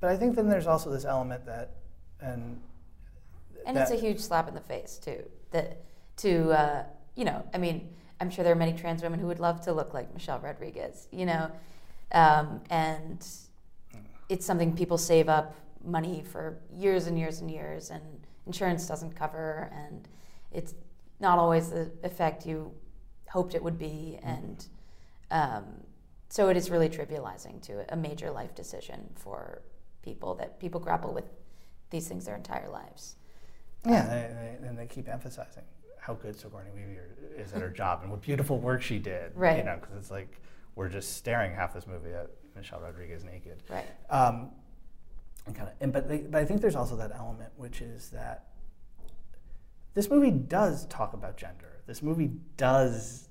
But 0.00 0.10
I 0.10 0.16
think 0.16 0.36
then 0.36 0.48
there's 0.48 0.66
also 0.66 0.90
this 0.90 1.04
element 1.04 1.44
that 1.44 1.72
and 2.20 2.60
and 3.66 3.76
that, 3.76 3.82
it's 3.82 3.90
a 3.90 3.96
huge 3.96 4.18
slap 4.20 4.48
in 4.48 4.54
the 4.54 4.60
face 4.60 4.98
too. 5.02 5.22
That 5.50 5.82
to 6.18 6.50
uh, 6.50 6.84
you 7.14 7.24
know, 7.24 7.44
I 7.52 7.58
mean, 7.58 7.88
I'm 8.20 8.30
sure 8.30 8.44
there 8.44 8.52
are 8.52 8.56
many 8.56 8.72
trans 8.72 9.02
women 9.02 9.18
who 9.18 9.26
would 9.26 9.40
love 9.40 9.60
to 9.62 9.72
look 9.72 9.94
like 9.94 10.12
Michelle 10.12 10.38
Rodriguez, 10.38 11.08
you 11.10 11.26
know, 11.26 11.50
um, 12.12 12.60
and 12.70 13.26
it's 14.28 14.46
something 14.46 14.76
people 14.76 14.98
save 14.98 15.28
up 15.28 15.54
money 15.84 16.22
for 16.22 16.58
years 16.72 17.06
and 17.06 17.18
years 17.18 17.40
and 17.40 17.50
years, 17.50 17.90
and 17.90 18.02
insurance 18.46 18.86
doesn't 18.86 19.16
cover, 19.16 19.70
and 19.74 20.06
it's 20.52 20.74
not 21.18 21.38
always 21.38 21.70
the 21.70 21.90
effect 22.02 22.46
you 22.46 22.72
hoped 23.28 23.54
it 23.54 23.62
would 23.62 23.78
be, 23.78 24.18
and 24.22 24.66
um, 25.30 25.64
so 26.28 26.48
it 26.48 26.56
is 26.56 26.70
really 26.70 26.88
trivializing 26.88 27.60
to 27.62 27.84
a 27.92 27.96
major 27.96 28.30
life 28.30 28.54
decision 28.54 29.10
for 29.14 29.62
people 30.02 30.34
that 30.34 30.60
people 30.60 30.80
grapple 30.80 31.12
with 31.12 31.24
these 31.90 32.08
things 32.08 32.24
their 32.24 32.36
entire 32.36 32.68
lives. 32.68 33.16
Yeah, 33.86 34.58
um, 34.60 34.64
and 34.64 34.78
they 34.78 34.86
keep 34.86 35.08
emphasizing 35.08 35.64
how 35.98 36.14
good 36.14 36.38
Sigourney 36.38 36.70
Weaver 36.74 37.08
is 37.36 37.52
at 37.52 37.60
her 37.60 37.68
job 37.70 38.00
and 38.02 38.10
what 38.10 38.20
beautiful 38.22 38.58
work 38.58 38.82
she 38.82 38.98
did. 38.98 39.32
Right. 39.34 39.58
You 39.58 39.64
know, 39.64 39.78
because 39.80 39.96
it's 39.96 40.10
like 40.10 40.40
we're 40.74 40.88
just 40.88 41.16
staring 41.16 41.54
half 41.54 41.74
this 41.74 41.86
movie 41.86 42.12
at 42.12 42.30
Michelle 42.56 42.80
Rodriguez 42.80 43.24
naked. 43.24 43.62
Right. 43.68 43.86
Um, 44.08 44.50
and 45.46 45.54
kind 45.54 45.68
of, 45.68 45.74
and, 45.80 45.92
but, 45.92 46.08
they, 46.08 46.18
but 46.18 46.40
I 46.40 46.44
think 46.44 46.60
there's 46.60 46.76
also 46.76 46.96
that 46.96 47.12
element, 47.14 47.52
which 47.56 47.80
is 47.80 48.10
that 48.10 48.46
this 49.94 50.10
movie 50.10 50.30
does 50.30 50.86
talk 50.86 51.12
about 51.12 51.36
gender. 51.36 51.82
This 51.86 52.02
movie 52.02 52.30
does, 52.56 53.28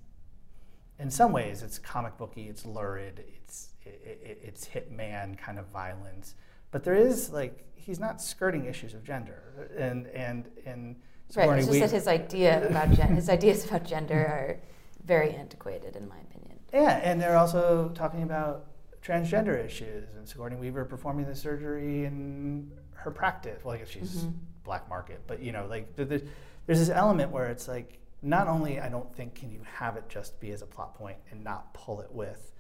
in 1.00 1.10
some 1.10 1.32
ways, 1.32 1.64
it's 1.64 1.80
comic 1.80 2.18
booky, 2.18 2.50
it's 2.50 2.66
lurid, 2.66 3.24
it's 3.38 3.70
it, 3.86 4.20
it, 4.24 4.40
it's 4.44 4.68
hitman 4.68 5.38
kind 5.38 5.58
of 5.58 5.68
violence. 5.68 6.36
But 6.72 6.84
there 6.84 6.96
is 6.96 7.30
like 7.32 7.66
he's 7.76 8.00
not 8.00 8.22
skirting 8.22 8.66
issues 8.66 8.94
of 8.94 9.04
gender, 9.04 9.72
and 9.78 10.08
and 10.08 10.50
and 10.66 10.96
right. 11.36 11.60
It's 11.60 11.68
just 11.68 11.80
that 11.80 11.92
his 11.92 12.08
idea 12.08 12.68
about 12.68 12.92
gen- 12.92 13.16
his 13.16 13.30
ideas 13.30 13.66
about 13.66 13.86
gender 13.86 14.16
are 14.16 14.60
very 15.06 15.32
antiquated, 15.32 15.96
in 15.96 16.08
my 16.08 16.18
opinion. 16.18 16.60
Yeah, 16.74 17.00
and 17.04 17.20
they're 17.20 17.38
also 17.38 17.92
talking 17.96 18.24
about 18.24 18.68
transgender 19.02 19.64
issues 19.64 20.10
and 20.16 20.28
Sigourney 20.28 20.56
Weaver 20.56 20.86
performing 20.86 21.26
the 21.26 21.36
surgery 21.36 22.06
in 22.06 22.72
her 22.94 23.12
practice. 23.12 23.64
Well, 23.64 23.74
I 23.74 23.80
guess 23.80 23.90
she's 23.90 24.18
mm-hmm. 24.18 24.38
black 24.64 24.88
market, 24.90 25.22
but 25.26 25.42
you 25.42 25.52
know, 25.52 25.66
like 25.68 25.96
there's 25.96 26.22
this 26.68 26.90
element 26.90 27.32
where 27.32 27.48
it's 27.48 27.68
like 27.68 28.00
not 28.22 28.48
only 28.48 28.80
I 28.80 28.90
don't 28.90 29.14
think 29.16 29.36
can 29.36 29.50
you 29.50 29.62
have 29.64 29.96
it 29.96 30.10
just 30.10 30.40
be 30.40 30.52
as 30.52 30.62
a 30.62 30.66
plot 30.66 30.96
point 30.96 31.18
and 31.32 31.44
not 31.44 31.74
pull 31.74 32.02
it 32.02 32.12
with, 32.12 32.52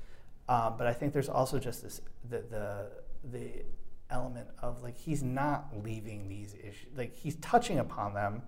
um, 0.47 0.75
but 0.77 0.87
I 0.87 0.93
think 0.93 1.13
there's 1.13 1.29
also 1.29 1.59
just 1.59 1.83
this 1.83 2.01
the 2.27 2.39
the 2.49 2.87
the 3.31 3.63
element 4.11 4.47
of 4.61 4.81
like 4.81 4.97
he's 4.97 5.21
not 5.21 5.67
leaving 5.83 6.27
these 6.27 6.55
issues 6.55 6.89
like 6.95 7.15
he's 7.15 7.35
touching 7.37 7.79
upon 7.79 8.13
them. 8.13 8.41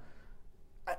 I, 0.87 0.95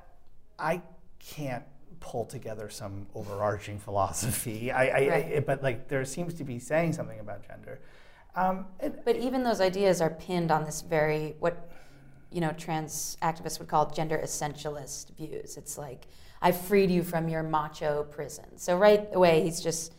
I 0.58 0.82
can't 1.18 1.64
pull 2.00 2.24
together 2.24 2.68
some 2.68 3.06
overarching 3.14 3.78
philosophy. 3.86 4.70
I, 4.70 4.84
I, 4.84 5.08
right. 5.08 5.36
I, 5.36 5.40
but 5.40 5.62
like 5.62 5.88
there 5.88 6.04
seems 6.04 6.34
to 6.34 6.44
be 6.44 6.58
saying 6.58 6.92
something 6.92 7.20
about 7.20 7.46
gender. 7.46 7.80
Um, 8.34 8.66
but 9.04 9.16
even 9.16 9.42
those 9.42 9.60
ideas 9.60 10.00
are 10.00 10.10
pinned 10.10 10.50
on 10.50 10.64
this 10.64 10.80
very 10.80 11.36
what 11.38 11.70
you 12.30 12.40
know 12.40 12.52
trans 12.56 13.18
activists 13.22 13.58
would 13.58 13.68
call 13.68 13.90
gender 13.90 14.20
essentialist 14.22 15.14
views. 15.16 15.56
It's 15.56 15.76
like 15.76 16.06
I've 16.40 16.60
freed 16.60 16.90
you 16.90 17.02
from 17.02 17.28
your 17.28 17.42
macho 17.42 18.04
prison. 18.04 18.56
So 18.56 18.76
right 18.76 19.08
away 19.12 19.42
he's 19.42 19.60
just 19.60 19.92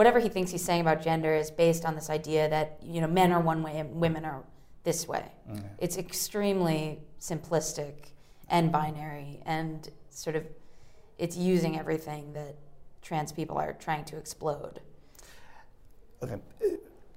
whatever 0.00 0.18
he 0.18 0.30
thinks 0.30 0.50
he's 0.50 0.64
saying 0.64 0.80
about 0.80 1.02
gender 1.02 1.34
is 1.34 1.50
based 1.50 1.84
on 1.84 1.94
this 1.94 2.08
idea 2.08 2.48
that 2.48 2.78
you 2.82 3.02
know 3.02 3.06
men 3.06 3.30
are 3.32 3.40
one 3.42 3.62
way 3.62 3.76
and 3.78 3.94
women 4.00 4.24
are 4.24 4.42
this 4.82 5.06
way. 5.06 5.30
Mm-hmm. 5.46 5.66
It's 5.76 5.98
extremely 5.98 7.00
simplistic 7.20 7.92
and 8.48 8.72
binary 8.72 9.42
and 9.44 9.90
sort 10.08 10.36
of 10.36 10.46
it's 11.18 11.36
using 11.36 11.78
everything 11.78 12.32
that 12.32 12.56
trans 13.02 13.30
people 13.30 13.58
are 13.58 13.74
trying 13.74 14.06
to 14.06 14.16
explode. 14.16 14.80
Okay. 16.22 16.40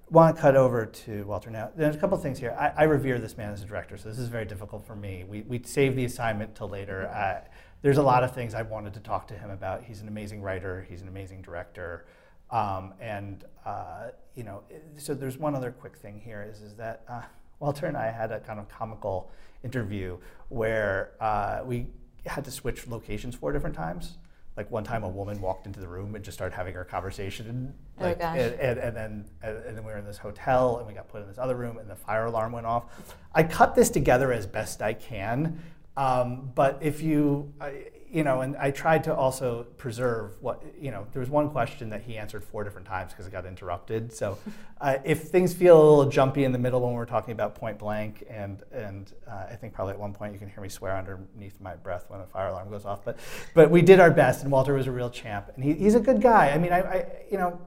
Want 0.09 0.35
to 0.35 0.41
cut 0.41 0.57
over 0.57 0.85
to 0.85 1.23
Walter 1.23 1.49
now. 1.49 1.71
There's 1.77 1.95
a 1.95 1.99
couple 1.99 2.17
things 2.17 2.37
here. 2.37 2.53
I, 2.59 2.81
I, 2.81 2.83
revere 2.83 3.17
this 3.17 3.37
man 3.37 3.53
as 3.53 3.63
a 3.63 3.65
director, 3.65 3.95
so 3.95 4.09
this 4.09 4.19
is 4.19 4.27
very 4.27 4.43
difficult 4.43 4.85
for 4.85 4.97
me. 4.97 5.23
We, 5.23 5.43
we 5.43 5.63
saved 5.63 5.95
the 5.95 6.03
assignment 6.03 6.53
till 6.53 6.67
later. 6.67 7.07
Uh, 7.07 7.47
there's 7.81 7.97
a 7.97 8.03
lot 8.03 8.25
of 8.25 8.35
things 8.35 8.53
I 8.53 8.63
wanted 8.63 8.93
to 8.95 8.99
talk 8.99 9.25
to 9.29 9.35
him 9.35 9.51
about. 9.51 9.85
He's 9.85 10.01
an 10.01 10.09
amazing 10.09 10.41
writer, 10.41 10.85
he's 10.89 11.01
an 11.01 11.07
amazing 11.07 11.41
director. 11.41 12.05
Um, 12.53 12.93
and, 13.01 13.43
uh, 13.65 14.09
you 14.35 14.43
know, 14.43 14.61
so 14.95 15.15
there's 15.15 15.37
one 15.37 15.55
other 15.55 15.71
quick 15.71 15.97
thing 15.97 16.21
here 16.23 16.47
is, 16.47 16.61
is 16.61 16.75
that 16.75 17.01
uh, 17.09 17.23
Walter 17.59 17.87
and 17.87 17.97
I 17.97 18.11
had 18.11 18.31
a 18.31 18.39
kind 18.39 18.59
of 18.59 18.69
comical 18.69 19.31
interview 19.63 20.17
where 20.49 21.13
uh, 21.19 21.61
we 21.65 21.87
had 22.27 22.45
to 22.45 22.51
switch 22.51 22.87
locations 22.87 23.33
four 23.33 23.51
different 23.51 23.75
times. 23.75 24.17
Like 24.55 24.69
one 24.69 24.83
time, 24.83 25.03
a 25.03 25.09
woman 25.09 25.41
walked 25.41 25.65
into 25.65 25.79
the 25.79 25.87
room 25.87 26.13
and 26.13 26.23
just 26.23 26.37
started 26.37 26.55
having 26.55 26.75
her 26.75 26.83
conversation. 26.83 27.73
Oh 27.99 28.03
like, 28.03 28.17
oh 28.21 28.25
and, 28.25 28.53
and, 28.59 28.79
and, 28.79 28.95
then 28.95 29.25
and, 29.41 29.57
and 29.65 29.75
then 29.75 29.83
we 29.83 29.91
were 29.91 29.97
in 29.97 30.05
this 30.05 30.19
hotel 30.19 30.77
and 30.77 30.87
we 30.87 30.93
got 30.93 31.07
put 31.07 31.23
in 31.23 31.27
this 31.27 31.39
other 31.39 31.55
room 31.55 31.79
and 31.79 31.89
the 31.89 31.95
fire 31.95 32.25
alarm 32.25 32.51
went 32.51 32.67
off. 32.67 32.85
I 33.33 33.41
cut 33.41 33.73
this 33.73 33.89
together 33.89 34.31
as 34.31 34.45
best 34.45 34.83
I 34.83 34.93
can, 34.93 35.59
um, 35.97 36.51
but 36.53 36.77
if 36.81 37.01
you, 37.01 37.51
I, 37.59 37.85
you 38.13 38.23
know, 38.23 38.41
and 38.41 38.55
I 38.57 38.69
tried 38.69 39.03
to 39.05 39.15
also 39.15 39.63
preserve 39.77 40.39
what, 40.39 40.63
you 40.79 40.91
know, 40.91 41.07
there 41.13 41.19
was 41.19 41.31
one 41.31 41.49
question 41.49 41.89
that 41.89 42.03
he 42.03 42.15
answered 42.15 42.43
four 42.43 42.63
different 42.63 42.85
times 42.85 43.11
because 43.11 43.25
it 43.25 43.31
got 43.31 43.47
interrupted. 43.47 44.13
So 44.13 44.37
uh, 44.81 44.97
if 45.03 45.23
things 45.23 45.51
feel 45.51 45.75
a 45.75 45.83
little 45.83 46.11
jumpy 46.11 46.43
in 46.43 46.51
the 46.51 46.59
middle 46.59 46.79
when 46.81 46.93
we're 46.93 47.07
talking 47.07 47.31
about 47.31 47.55
point 47.55 47.79
blank, 47.79 48.23
and, 48.29 48.61
and 48.71 49.11
uh, 49.27 49.47
I 49.49 49.55
think 49.55 49.73
probably 49.73 49.93
at 49.93 49.99
one 49.99 50.13
point 50.13 50.31
you 50.31 50.37
can 50.37 50.47
hear 50.47 50.61
me 50.61 50.69
swear 50.69 50.95
underneath 50.95 51.59
my 51.59 51.75
breath 51.75 52.05
when 52.07 52.19
a 52.19 52.27
fire 52.27 52.49
alarm 52.49 52.69
goes 52.69 52.85
off, 52.85 53.03
but, 53.03 53.17
but 53.55 53.71
we 53.71 53.81
did 53.81 53.99
our 53.99 54.11
best, 54.11 54.43
and 54.43 54.51
Walter 54.51 54.75
was 54.75 54.85
a 54.85 54.91
real 54.91 55.09
champ. 55.09 55.51
And 55.55 55.63
he, 55.63 55.73
he's 55.73 55.95
a 55.95 55.99
good 55.99 56.21
guy. 56.21 56.51
I 56.51 56.59
mean, 56.59 56.71
I, 56.71 56.81
I 56.81 57.05
you 57.31 57.39
know, 57.39 57.59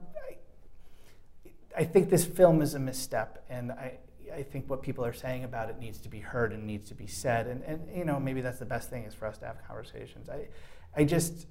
I, 1.75 1.81
I 1.81 1.83
think 1.83 2.09
this 2.09 2.23
film 2.23 2.61
is 2.61 2.73
a 2.73 2.79
misstep, 2.79 3.43
and 3.49 3.73
I, 3.73 3.97
I 4.37 4.43
think 4.43 4.69
what 4.69 4.83
people 4.83 5.03
are 5.03 5.13
saying 5.13 5.43
about 5.43 5.69
it 5.69 5.79
needs 5.79 5.97
to 5.99 6.09
be 6.09 6.19
heard 6.19 6.53
and 6.53 6.65
needs 6.65 6.87
to 6.89 6.95
be 6.95 7.07
said. 7.07 7.47
And, 7.47 7.63
and 7.63 7.81
you 7.95 8.05
know, 8.05 8.19
maybe 8.19 8.41
that's 8.41 8.59
the 8.59 8.65
best 8.65 8.89
thing 8.89 9.03
is 9.03 9.15
for 9.15 9.25
us 9.25 9.37
to 9.39 9.45
have 9.45 9.57
conversations. 9.67 10.29
I, 10.29 10.47
I 10.95 11.03
just, 11.03 11.47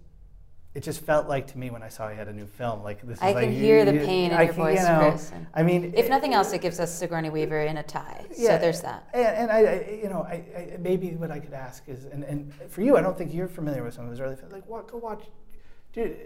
it 0.75 0.83
just 0.83 1.01
felt 1.01 1.27
like 1.27 1.49
to 1.49 1.59
me 1.59 1.71
when 1.71 1.83
I 1.83 1.89
saw 1.89 2.09
he 2.09 2.17
had 2.17 2.29
a 2.29 2.33
new 2.33 2.47
film, 2.47 2.83
like 2.83 3.05
this. 3.05 3.21
I 3.21 3.31
is 3.31 3.35
can 3.35 3.43
like, 3.43 3.51
hear 3.51 3.79
you, 3.81 3.85
the 3.87 4.07
pain 4.07 4.31
in 4.31 4.37
I 4.37 4.45
your 4.45 4.55
can, 4.55 4.63
voice, 4.63 4.79
you 4.79 4.85
know, 4.85 5.11
Chris. 5.11 5.33
I 5.53 5.63
mean, 5.65 5.95
if 5.97 6.09
nothing 6.09 6.33
else, 6.33 6.53
it 6.53 6.61
gives 6.61 6.79
us 6.79 6.97
Sigourney 6.97 7.31
Weaver 7.31 7.63
in 7.63 7.79
a 7.79 7.83
tie. 7.83 8.25
Yeah, 8.37 8.51
so 8.51 8.59
there's 8.59 8.83
that. 8.83 9.09
And, 9.13 9.25
and 9.25 9.51
I, 9.51 9.59
I, 9.59 10.01
you 10.03 10.09
know, 10.09 10.23
I, 10.23 10.45
I, 10.57 10.77
maybe 10.79 11.11
what 11.17 11.31
I 11.31 11.41
could 11.41 11.55
ask 11.55 11.89
is, 11.89 12.05
and, 12.05 12.23
and 12.25 12.55
for 12.69 12.83
you, 12.83 12.97
I 12.97 13.01
don't 13.01 13.19
think 13.19 13.35
you're 13.35 13.49
familiar 13.49 13.83
with 13.83 13.95
some 13.95 14.05
of 14.05 14.11
his 14.11 14.21
early 14.21 14.37
films. 14.37 14.53
Like, 14.53 14.67
what? 14.69 14.87
Go 14.87 14.99
watch. 14.99 15.25
Dude, 15.93 16.17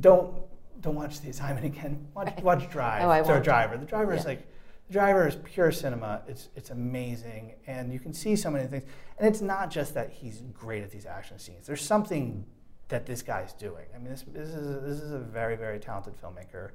don't 0.00 0.34
don't 0.80 0.94
watch 0.94 1.20
the 1.20 1.30
assignment 1.30 1.66
again. 1.66 2.06
Watch 2.14 2.42
watch 2.42 2.70
Drive. 2.70 3.02
oh, 3.04 3.10
I 3.10 3.20
want 3.20 3.44
Driver. 3.44 3.76
The 3.76 3.86
Driver 3.86 4.12
yeah. 4.12 4.18
is 4.20 4.24
like 4.24 4.46
Driver 4.90 5.28
is 5.28 5.36
pure 5.36 5.70
cinema. 5.70 6.22
It's 6.26 6.48
it's 6.56 6.70
amazing, 6.70 7.54
and 7.66 7.92
you 7.92 8.00
can 8.00 8.12
see 8.14 8.36
so 8.36 8.50
many 8.50 8.66
things. 8.66 8.84
And 9.18 9.28
it's 9.28 9.42
not 9.42 9.70
just 9.70 9.94
that 9.94 10.10
he's 10.10 10.42
great 10.52 10.82
at 10.82 10.90
these 10.90 11.04
action 11.04 11.38
scenes. 11.38 11.66
There's 11.66 11.82
something 11.82 12.46
that 12.88 13.04
this 13.04 13.20
guy's 13.20 13.52
doing. 13.52 13.84
I 13.94 13.98
mean, 13.98 14.10
this 14.10 14.24
this 14.26 14.48
is 14.48 14.76
a, 14.76 14.80
this 14.80 15.00
is 15.00 15.12
a 15.12 15.18
very 15.18 15.56
very 15.56 15.78
talented 15.78 16.14
filmmaker, 16.20 16.70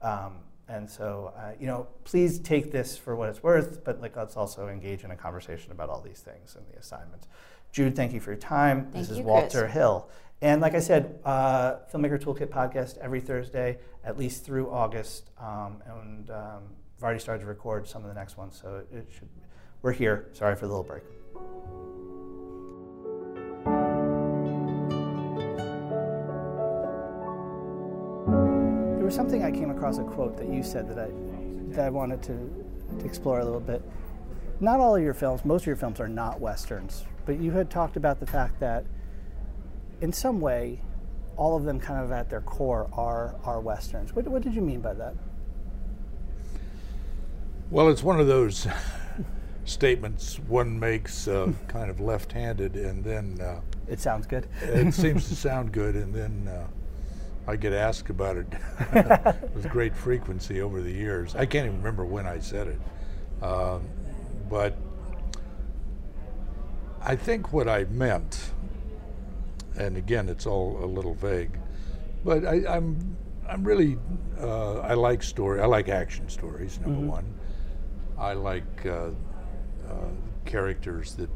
um, 0.00 0.36
and 0.66 0.88
so 0.88 1.34
uh, 1.36 1.52
you 1.60 1.66
know, 1.66 1.88
please 2.04 2.38
take 2.38 2.72
this 2.72 2.96
for 2.96 3.14
what 3.14 3.28
it's 3.28 3.42
worth. 3.42 3.84
But 3.84 4.00
like, 4.00 4.16
let's 4.16 4.36
also 4.36 4.68
engage 4.68 5.04
in 5.04 5.10
a 5.10 5.16
conversation 5.16 5.70
about 5.70 5.90
all 5.90 6.00
these 6.00 6.20
things 6.20 6.56
in 6.56 6.62
the 6.72 6.78
assignment. 6.78 7.26
Jude, 7.70 7.94
thank 7.94 8.14
you 8.14 8.20
for 8.20 8.30
your 8.30 8.40
time. 8.40 8.84
Thank 8.84 9.08
this 9.08 9.10
you, 9.10 9.16
is 9.16 9.20
Walter 9.20 9.60
Chris. 9.62 9.72
Hill. 9.74 10.08
And 10.40 10.60
like 10.60 10.74
I 10.74 10.80
said, 10.80 11.18
uh, 11.24 11.76
Filmmaker 11.92 12.18
Toolkit 12.18 12.46
podcast 12.46 12.96
every 12.98 13.20
Thursday, 13.20 13.78
at 14.04 14.16
least 14.16 14.44
through 14.44 14.70
August. 14.70 15.30
Um, 15.38 15.82
and 15.86 16.30
um, 16.30 16.62
I've 16.98 17.04
already 17.04 17.20
started 17.20 17.42
to 17.42 17.46
record 17.46 17.86
some 17.86 18.02
of 18.02 18.08
the 18.08 18.14
next 18.14 18.36
ones, 18.36 18.58
so 18.60 18.82
it 18.92 19.06
should. 19.08 19.28
We're 19.82 19.92
here. 19.92 20.30
Sorry 20.32 20.56
for 20.56 20.66
the 20.66 20.74
little 20.74 20.82
break. 20.82 21.04
There 28.96 29.04
was 29.04 29.14
something 29.14 29.44
I 29.44 29.52
came 29.52 29.70
across 29.70 29.98
a 29.98 30.02
quote 30.02 30.36
that 30.38 30.48
you 30.48 30.64
said 30.64 30.88
that 30.88 30.98
I 30.98 31.10
that 31.76 31.84
I 31.84 31.90
wanted 31.90 32.20
to, 32.24 32.66
to 32.98 33.04
explore 33.04 33.38
a 33.38 33.44
little 33.44 33.60
bit. 33.60 33.80
Not 34.58 34.80
all 34.80 34.96
of 34.96 35.02
your 35.02 35.14
films, 35.14 35.44
most 35.44 35.62
of 35.62 35.66
your 35.68 35.76
films 35.76 36.00
are 36.00 36.08
not 36.08 36.40
westerns, 36.40 37.04
but 37.26 37.38
you 37.38 37.52
had 37.52 37.70
talked 37.70 37.96
about 37.96 38.18
the 38.18 38.26
fact 38.26 38.58
that 38.58 38.84
in 40.00 40.12
some 40.12 40.40
way, 40.40 40.82
all 41.36 41.56
of 41.56 41.62
them 41.62 41.78
kind 41.78 42.02
of 42.02 42.10
at 42.10 42.28
their 42.28 42.40
core 42.40 42.90
are 42.92 43.36
are 43.44 43.60
westerns. 43.60 44.16
What, 44.16 44.26
what 44.26 44.42
did 44.42 44.52
you 44.52 44.62
mean 44.62 44.80
by 44.80 44.94
that? 44.94 45.14
Well, 47.70 47.90
it's 47.90 48.02
one 48.02 48.18
of 48.18 48.26
those 48.26 48.66
statements 49.64 50.38
one 50.40 50.78
makes 50.78 51.28
uh, 51.28 51.52
kind 51.68 51.90
of 51.90 52.00
left 52.00 52.32
handed, 52.32 52.76
and 52.76 53.04
then. 53.04 53.40
Uh, 53.40 53.60
it 53.86 54.00
sounds 54.00 54.26
good. 54.26 54.48
it 54.62 54.94
seems 54.94 55.28
to 55.28 55.36
sound 55.36 55.72
good, 55.72 55.94
and 55.94 56.14
then 56.14 56.48
uh, 56.48 56.66
I 57.46 57.56
get 57.56 57.72
asked 57.74 58.08
about 58.10 58.36
it 58.36 58.46
with 59.54 59.68
great 59.70 59.94
frequency 59.94 60.62
over 60.62 60.80
the 60.80 60.90
years. 60.90 61.34
I 61.34 61.44
can't 61.46 61.66
even 61.66 61.78
remember 61.78 62.04
when 62.04 62.26
I 62.26 62.38
said 62.38 62.68
it. 62.68 63.44
Um, 63.44 63.86
but 64.48 64.76
I 67.02 67.16
think 67.16 67.52
what 67.52 67.68
I 67.68 67.84
meant, 67.84 68.50
and 69.76 69.96
again, 69.96 70.28
it's 70.28 70.46
all 70.46 70.82
a 70.82 70.86
little 70.86 71.14
vague, 71.14 71.58
but 72.24 72.44
I, 72.44 72.56
am 72.56 72.66
I'm, 72.66 73.16
I'm 73.48 73.64
really 73.64 73.98
uh, 74.40 74.80
I 74.80 74.94
like 74.94 75.22
story. 75.22 75.60
I 75.60 75.66
like 75.66 75.88
action 75.88 76.28
stories. 76.28 76.80
Number 76.80 77.00
mm-hmm. 77.00 77.08
one, 77.08 77.37
I 78.18 78.32
like 78.32 78.84
uh, 78.84 79.10
uh, 79.88 80.08
characters 80.44 81.14
that 81.14 81.30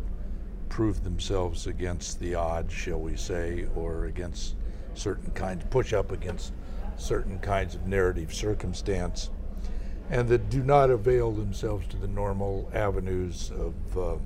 prove 0.68 1.04
themselves 1.04 1.66
against 1.66 2.18
the 2.18 2.34
odds, 2.34 2.72
shall 2.72 2.98
we 2.98 3.16
say, 3.16 3.66
or 3.76 4.06
against 4.06 4.56
certain 4.94 5.30
kinds, 5.32 5.64
push 5.70 5.92
up 5.92 6.10
against 6.10 6.52
certain 6.96 7.38
kinds 7.38 7.74
of 7.74 7.86
narrative 7.86 8.34
circumstance, 8.34 9.30
and 10.10 10.28
that 10.28 10.50
do 10.50 10.62
not 10.62 10.90
avail 10.90 11.30
themselves 11.30 11.86
to 11.88 11.96
the 11.96 12.08
normal 12.08 12.68
avenues 12.74 13.52
of 13.52 13.98
uh, 13.98 14.16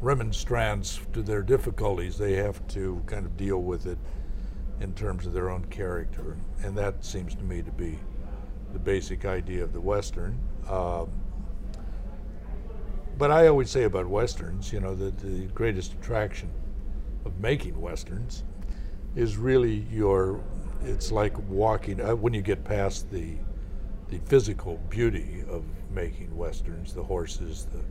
remonstrance 0.00 1.00
to 1.12 1.22
their 1.22 1.42
difficulties. 1.42 2.18
They 2.18 2.34
have 2.34 2.66
to 2.68 3.02
kind 3.06 3.24
of 3.24 3.36
deal 3.36 3.62
with 3.62 3.86
it 3.86 3.98
in 4.80 4.92
terms 4.94 5.26
of 5.26 5.32
their 5.32 5.50
own 5.50 5.64
character, 5.66 6.36
and 6.62 6.76
that 6.76 7.04
seems 7.04 7.34
to 7.36 7.44
me 7.44 7.62
to 7.62 7.70
be 7.70 7.98
the 8.72 8.78
basic 8.78 9.24
idea 9.24 9.64
of 9.64 9.72
the 9.72 9.80
Western. 9.80 10.38
Um, 10.70 11.10
but 13.18 13.30
I 13.30 13.48
always 13.48 13.68
say 13.68 13.84
about 13.84 14.06
westerns, 14.06 14.72
you 14.72 14.80
know, 14.80 14.94
that 14.94 15.18
the 15.18 15.46
greatest 15.48 15.92
attraction 15.92 16.48
of 17.24 17.38
making 17.38 17.78
westerns 17.78 18.44
is 19.16 19.36
really 19.36 19.86
your. 19.90 20.40
It's 20.82 21.12
like 21.12 21.36
walking 21.46 22.00
uh, 22.00 22.16
when 22.16 22.32
you 22.32 22.40
get 22.40 22.64
past 22.64 23.10
the 23.10 23.36
the 24.08 24.18
physical 24.26 24.78
beauty 24.88 25.44
of 25.48 25.64
making 25.92 26.34
westerns, 26.34 26.94
the 26.94 27.02
horses, 27.02 27.66
the 27.72 27.84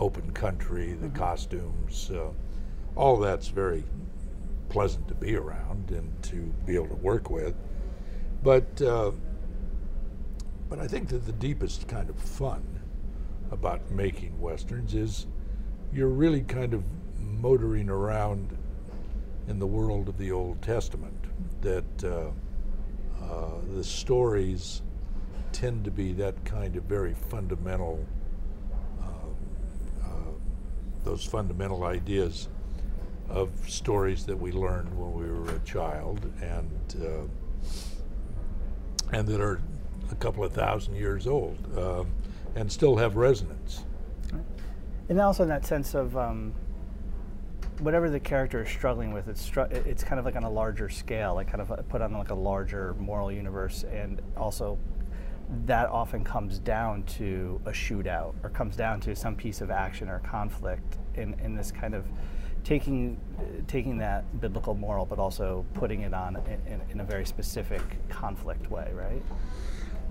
open 0.00 0.32
country, 0.32 0.94
the 0.94 1.08
mm-hmm. 1.08 1.16
costumes, 1.16 2.10
uh, 2.10 2.30
all 2.96 3.18
that's 3.18 3.48
very 3.48 3.84
pleasant 4.68 5.06
to 5.08 5.14
be 5.14 5.36
around 5.36 5.90
and 5.90 6.10
to 6.22 6.36
be 6.64 6.74
able 6.74 6.88
to 6.88 6.94
work 6.96 7.28
with. 7.28 7.54
But 8.42 8.80
uh, 8.80 9.12
But 10.74 10.82
I 10.82 10.88
think 10.88 11.08
that 11.10 11.24
the 11.24 11.30
deepest 11.30 11.86
kind 11.86 12.10
of 12.10 12.16
fun 12.18 12.80
about 13.52 13.92
making 13.92 14.40
westerns 14.40 14.92
is 14.92 15.28
you're 15.92 16.08
really 16.08 16.40
kind 16.40 16.74
of 16.74 16.82
motoring 17.16 17.88
around 17.88 18.58
in 19.46 19.60
the 19.60 19.68
world 19.68 20.08
of 20.08 20.18
the 20.18 20.32
Old 20.32 20.60
Testament. 20.62 21.26
That 21.60 22.02
uh, 22.02 22.30
uh, 23.22 23.50
the 23.72 23.84
stories 23.84 24.82
tend 25.52 25.84
to 25.84 25.92
be 25.92 26.12
that 26.14 26.44
kind 26.44 26.74
of 26.74 26.82
very 26.82 27.14
fundamental, 27.14 28.04
uh, 29.00 30.04
uh, 30.04 30.32
those 31.04 31.24
fundamental 31.24 31.84
ideas 31.84 32.48
of 33.28 33.48
stories 33.70 34.26
that 34.26 34.36
we 34.36 34.50
learned 34.50 34.92
when 34.98 35.12
we 35.12 35.30
were 35.30 35.54
a 35.54 35.60
child 35.60 36.28
and 36.42 36.96
uh, 37.00 37.28
and 39.12 39.28
that 39.28 39.40
are 39.40 39.60
a 40.10 40.14
couple 40.16 40.44
of 40.44 40.52
thousand 40.52 40.94
years 40.94 41.26
old 41.26 41.58
um, 41.78 42.06
and 42.54 42.70
still 42.70 42.96
have 42.96 43.16
resonance. 43.16 43.84
And 45.08 45.20
also 45.20 45.42
in 45.42 45.48
that 45.50 45.66
sense 45.66 45.94
of 45.94 46.16
um, 46.16 46.54
whatever 47.80 48.08
the 48.08 48.20
character 48.20 48.62
is 48.62 48.70
struggling 48.70 49.12
with, 49.12 49.28
it's 49.28 49.42
str- 49.42 49.60
it's 49.72 50.02
kind 50.02 50.18
of 50.18 50.24
like 50.24 50.36
on 50.36 50.44
a 50.44 50.50
larger 50.50 50.88
scale, 50.88 51.34
like 51.34 51.48
kind 51.48 51.60
of 51.60 51.88
put 51.88 52.00
on 52.00 52.12
like 52.14 52.30
a 52.30 52.34
larger 52.34 52.94
moral 52.94 53.30
universe, 53.30 53.84
and 53.84 54.22
also 54.36 54.78
that 55.66 55.88
often 55.88 56.24
comes 56.24 56.58
down 56.58 57.02
to 57.04 57.60
a 57.66 57.70
shootout 57.70 58.34
or 58.42 58.50
comes 58.50 58.76
down 58.76 59.00
to 59.00 59.14
some 59.14 59.36
piece 59.36 59.60
of 59.60 59.70
action 59.70 60.08
or 60.08 60.20
conflict 60.20 60.98
in, 61.16 61.34
in 61.40 61.54
this 61.54 61.70
kind 61.70 61.94
of 61.94 62.04
taking 62.64 63.20
taking 63.66 63.98
that 63.98 64.40
biblical 64.40 64.74
moral 64.74 65.04
but 65.04 65.18
also 65.18 65.64
putting 65.74 66.00
it 66.00 66.14
on 66.14 66.36
in, 66.66 66.80
in 66.90 67.00
a 67.00 67.04
very 67.04 67.26
specific 67.26 67.82
conflict 68.08 68.70
way 68.70 68.90
right 68.94 69.22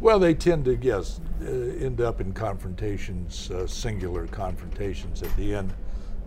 well 0.04 0.20
they 0.20 0.34
tend 0.34 0.66
to 0.66 0.76
yes 0.76 1.20
uh, 1.42 1.46
end 1.46 2.00
up 2.00 2.22
in 2.22 2.32
confrontations 2.34 3.50
uh, 3.52 3.66
singular 3.66 4.28
confrontations 4.28 5.24
at 5.24 5.36
the 5.36 5.56
end 5.56 5.74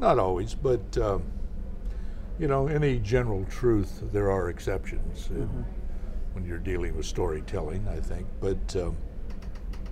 not 0.01 0.19
always 0.19 0.55
but 0.55 0.99
um, 0.99 1.23
you 2.39 2.49
know 2.49 2.67
any 2.67 2.99
general 2.99 3.45
truth 3.45 4.01
there 4.13 4.31
are 4.31 4.49
exceptions 4.51 5.29
mm-hmm 5.29 5.63
when 6.37 6.45
you're 6.45 6.59
dealing 6.59 6.95
with 6.95 7.07
storytelling, 7.07 7.89
I 7.89 7.99
think. 7.99 8.27
But 8.41 8.77
um, 8.77 8.95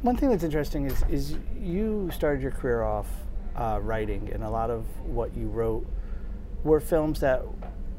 one 0.03 0.15
thing 0.15 0.29
that's 0.29 0.45
interesting 0.45 0.85
is 0.85 1.03
is 1.09 1.37
you 1.59 2.11
started 2.13 2.43
your 2.43 2.53
career 2.53 2.83
off 2.83 3.09
uh, 3.57 3.81
writing, 3.83 4.31
and 4.31 4.45
a 4.45 4.51
lot 4.51 4.69
of 4.71 4.85
what 5.01 5.35
you 5.35 5.49
wrote 5.49 5.87
were 6.63 6.81
films 6.81 7.19
that 7.21 7.43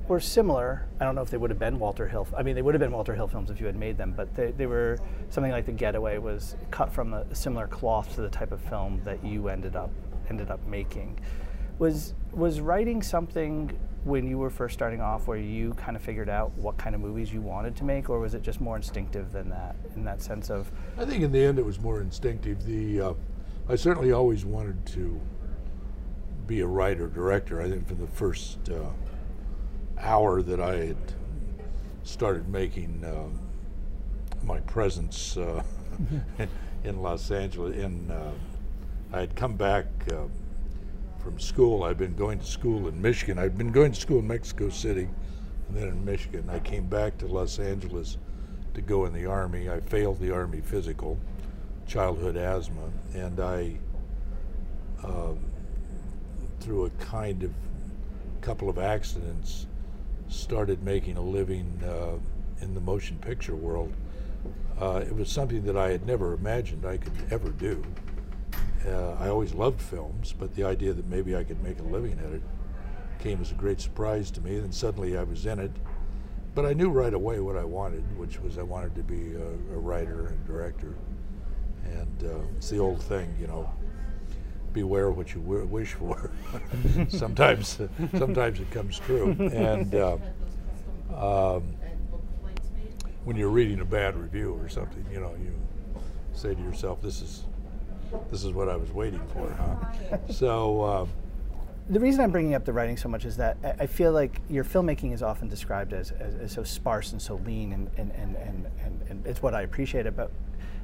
were 0.08 0.20
similar. 0.20 0.88
I 1.00 1.04
don't 1.04 1.16
know 1.16 1.22
if 1.22 1.30
they 1.30 1.38
would 1.38 1.50
have 1.50 1.60
been 1.60 1.80
Walter 1.80 2.08
Hill. 2.08 2.28
I 2.38 2.44
mean, 2.44 2.56
they 2.56 2.62
would 2.62 2.74
have 2.74 2.80
been 2.80 2.92
Walter 2.92 3.16
Hill 3.16 3.28
films 3.28 3.50
if 3.50 3.60
you 3.60 3.66
had 3.66 3.76
made 3.76 3.98
them, 3.98 4.14
but 4.16 4.34
they, 4.36 4.52
they 4.52 4.68
were 4.68 4.98
something 5.30 5.52
like 5.52 5.66
The 5.66 5.72
Getaway 5.72 6.18
was 6.18 6.56
cut 6.72 6.92
from 6.94 7.14
a 7.14 7.34
similar 7.34 7.68
cloth 7.68 8.14
to 8.16 8.22
the 8.22 8.30
type 8.30 8.52
of 8.52 8.62
film 8.62 9.02
that 9.04 9.24
you 9.24 9.50
ended 9.50 9.76
up 9.76 9.90
ended 10.30 10.50
up 10.50 10.66
making. 10.68 11.20
Was 11.80 12.14
was 12.32 12.60
writing 12.62 13.02
something 13.02 13.78
when 14.04 14.28
you 14.28 14.38
were 14.38 14.52
first 14.52 14.76
starting 14.76 15.02
off 15.02 15.28
where 15.28 15.38
you 15.38 15.74
kind 15.74 15.98
of 15.98 16.02
figured 16.04 16.30
out 16.30 16.52
what 16.58 16.78
kind 16.78 16.94
of 16.94 17.02
movies 17.02 17.34
you 17.34 17.42
wanted 17.42 17.76
to 17.76 17.84
make, 17.84 18.10
or 18.10 18.20
was 18.20 18.36
it 18.36 18.44
just 18.44 18.62
more 18.62 18.76
instinctive 18.76 19.32
than 19.32 19.50
that? 19.50 19.76
In 19.96 20.04
that 20.04 20.22
sense 20.22 20.52
of, 20.52 20.72
I 20.98 21.06
think 21.06 21.24
in 21.24 21.32
the 21.32 21.44
end 21.44 21.58
it 21.58 21.66
was 21.66 21.80
more 21.80 22.02
instinctive. 22.02 22.64
The 22.66 23.02
uh, 23.02 23.14
I 23.68 23.76
certainly 23.76 24.12
always 24.12 24.46
wanted 24.46 24.86
to 24.88 25.20
be 26.46 26.62
a 26.62 26.68
writer 26.68 27.08
director. 27.08 27.62
I 27.62 27.70
think 27.70 27.88
from 27.88 28.00
the 28.00 28.08
first 28.08 28.70
uh, 28.70 28.90
hour 30.00 30.42
that 30.42 30.60
I 30.60 30.86
had 30.86 30.98
started 32.04 32.48
making 32.48 33.04
uh, 33.04 33.28
my 34.46 34.60
presence 34.62 35.38
uh, 35.38 35.64
in 36.84 37.02
Los 37.02 37.32
Angeles, 37.32 37.76
in 37.78 38.12
uh, 38.12 38.32
I 39.12 39.22
had 39.22 39.36
come 39.36 39.56
back 39.56 39.86
uh, 40.12 40.26
from 41.20 41.40
school. 41.40 41.84
I'd 41.84 41.98
been 41.98 42.16
going 42.16 42.40
to 42.40 42.46
school 42.46 42.88
in 42.88 43.02
Michigan. 43.02 43.40
I'd 43.40 43.58
been 43.58 43.72
going 43.72 43.92
to 43.94 44.00
school 44.00 44.20
in 44.20 44.28
Mexico 44.28 44.70
City 44.70 45.08
and 45.68 45.78
then 45.78 45.88
in 45.88 46.06
Michigan. 46.06 46.50
I 46.50 46.60
came 46.60 46.86
back 46.86 47.18
to 47.20 47.28
Los 47.28 47.60
Angeles 47.60 48.18
to 48.74 48.82
go 48.82 49.06
in 49.06 49.14
the 49.14 49.26
Army. 49.26 49.70
I 49.70 49.80
failed 49.80 50.20
the 50.20 50.32
Army 50.32 50.62
physical, 50.62 51.18
childhood 51.88 52.38
asthma, 52.38 52.92
and 53.14 53.40
I, 53.40 53.78
uh, 55.04 55.34
through 56.60 56.86
a 56.86 56.90
kind 56.92 57.44
of 57.44 57.52
couple 58.42 58.70
of 58.70 58.78
accidents, 58.78 59.66
started 60.28 60.84
making 60.84 61.18
a 61.18 61.22
living 61.22 61.80
uh, 61.86 62.18
in 62.64 62.74
the 62.74 62.82
motion 62.82 63.18
picture 63.20 63.56
world. 63.56 63.94
Uh, 64.80 65.02
it 65.06 65.16
was 65.16 65.30
something 65.30 65.64
that 65.66 65.78
I 65.78 65.92
had 65.92 66.06
never 66.06 66.34
imagined 66.34 66.86
I 66.86 66.98
could 66.98 67.14
ever 67.32 67.50
do. 67.50 67.84
Uh, 68.86 69.14
I 69.14 69.30
always 69.30 69.54
loved 69.54 69.82
films, 69.82 70.34
but 70.38 70.54
the 70.56 70.64
idea 70.64 70.94
that 70.94 71.08
maybe 71.08 71.36
I 71.36 71.44
could 71.44 71.62
make 71.64 71.80
a 71.80 71.84
living 71.84 72.20
at 72.26 72.32
it 72.32 72.42
came 73.20 73.42
as 73.42 73.52
a 73.52 73.56
great 73.56 73.82
surprise 73.82 74.30
to 74.32 74.42
me. 74.42 74.58
And 74.58 74.74
suddenly 74.74 75.18
I 75.18 75.24
was 75.24 75.46
in 75.46 75.60
it. 75.60 75.72
But 76.54 76.66
I 76.66 76.74
knew 76.74 76.90
right 76.90 77.14
away 77.14 77.40
what 77.40 77.58
I 77.58 77.64
wanted, 77.64 78.04
which 78.18 78.40
was 78.40 78.58
I 78.58 78.64
wanted 78.64 78.96
to 78.96 79.04
be 79.04 79.34
a, 79.34 79.76
a 79.76 79.80
writer 79.80 80.28
and 80.28 80.46
director. 80.48 80.96
And 81.86 82.24
uh, 82.24 82.40
it's 82.56 82.70
the 82.70 82.80
old 82.80 83.02
thing, 83.02 83.36
you 83.40 83.48
know, 83.48 83.70
beware 84.76 85.10
what 85.10 85.34
you 85.34 85.40
wish 85.40 85.94
for. 85.94 86.30
sometimes, 87.08 87.80
sometimes 88.18 88.60
it 88.60 88.70
comes 88.70 89.00
true. 89.00 89.32
And 89.32 89.96
uh, 89.96 90.18
um, 91.16 91.64
when 93.24 93.38
you're 93.38 93.50
reading 93.50 93.80
a 93.80 93.86
bad 93.86 94.18
review 94.18 94.54
or 94.54 94.68
something, 94.68 95.04
you 95.12 95.22
know, 95.22 95.34
you 95.42 95.54
say 96.34 96.54
to 96.54 96.62
yourself, 96.62 97.02
"This 97.02 97.22
is 97.22 97.46
this 98.30 98.44
is 98.44 98.52
what 98.52 98.68
I 98.70 98.76
was 98.76 98.92
waiting 98.92 99.26
for, 99.34 99.50
huh? 99.54 100.18
so. 100.30 100.82
Uh, 100.82 101.06
the 101.88 102.00
reason 102.00 102.22
I'm 102.22 102.32
bringing 102.32 102.56
up 102.56 102.66
the 102.66 102.74
writing 102.74 102.98
so 102.98 103.08
much 103.08 103.26
is 103.26 103.38
that 103.38 103.58
I 103.80 103.86
feel 103.86 104.12
like 104.12 104.42
your 104.50 104.64
filmmaking 104.64 105.14
is 105.14 105.22
often 105.22 105.48
described 105.48 105.94
as, 105.94 106.10
as, 106.10 106.34
as 106.34 106.52
so 106.52 106.64
sparse 106.64 107.12
and 107.12 107.22
so 107.22 107.36
lean, 107.46 107.74
and, 107.74 107.92
and, 107.96 108.12
and, 108.14 108.36
and, 108.38 108.66
and, 108.84 109.02
and 109.08 109.28
it's 109.28 109.44
what 109.44 109.54
I 109.54 109.62
appreciate 109.62 110.08
about. 110.08 110.32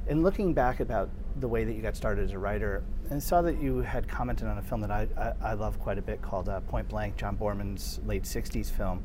In 0.08 0.22
looking 0.22 0.52
back 0.52 0.80
about 0.80 1.08
the 1.40 1.48
way 1.48 1.64
that 1.64 1.72
you 1.72 1.82
got 1.82 1.96
started 1.96 2.24
as 2.24 2.32
a 2.32 2.38
writer, 2.38 2.82
and 3.10 3.22
saw 3.22 3.42
that 3.42 3.60
you 3.60 3.78
had 3.78 4.08
commented 4.08 4.48
on 4.48 4.58
a 4.58 4.62
film 4.62 4.80
that 4.80 4.90
I, 4.90 5.06
I, 5.16 5.50
I 5.50 5.52
love 5.54 5.78
quite 5.78 5.98
a 5.98 6.02
bit 6.02 6.22
called 6.22 6.48
uh, 6.48 6.60
Point 6.60 6.88
Blank, 6.88 7.16
John 7.16 7.36
Boorman's 7.36 8.00
late 8.06 8.24
60s 8.24 8.70
film, 8.70 9.02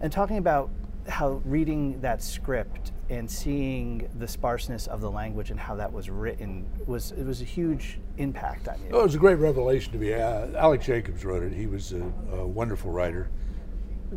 and 0.00 0.12
talking 0.12 0.38
about 0.38 0.70
how 1.08 1.42
reading 1.44 2.00
that 2.00 2.22
script 2.22 2.92
and 3.10 3.30
seeing 3.30 4.08
the 4.18 4.26
sparseness 4.26 4.86
of 4.86 5.00
the 5.00 5.10
language 5.10 5.50
and 5.50 5.60
how 5.60 5.74
that 5.74 5.92
was 5.92 6.08
written 6.08 6.66
was 6.86 7.12
it 7.12 7.24
was 7.24 7.42
a 7.42 7.44
huge 7.44 7.98
impact 8.16 8.68
on 8.68 8.78
you. 8.80 8.88
Oh, 8.92 9.00
it 9.00 9.04
was 9.04 9.14
a 9.14 9.18
great 9.18 9.34
revelation 9.34 9.92
to 9.92 9.98
me. 9.98 10.14
Uh, 10.14 10.48
Alex 10.56 10.86
Jacobs 10.86 11.24
wrote 11.24 11.42
it. 11.42 11.52
He 11.52 11.66
was 11.66 11.92
a, 11.92 12.02
a 12.32 12.46
wonderful 12.46 12.90
writer, 12.90 13.28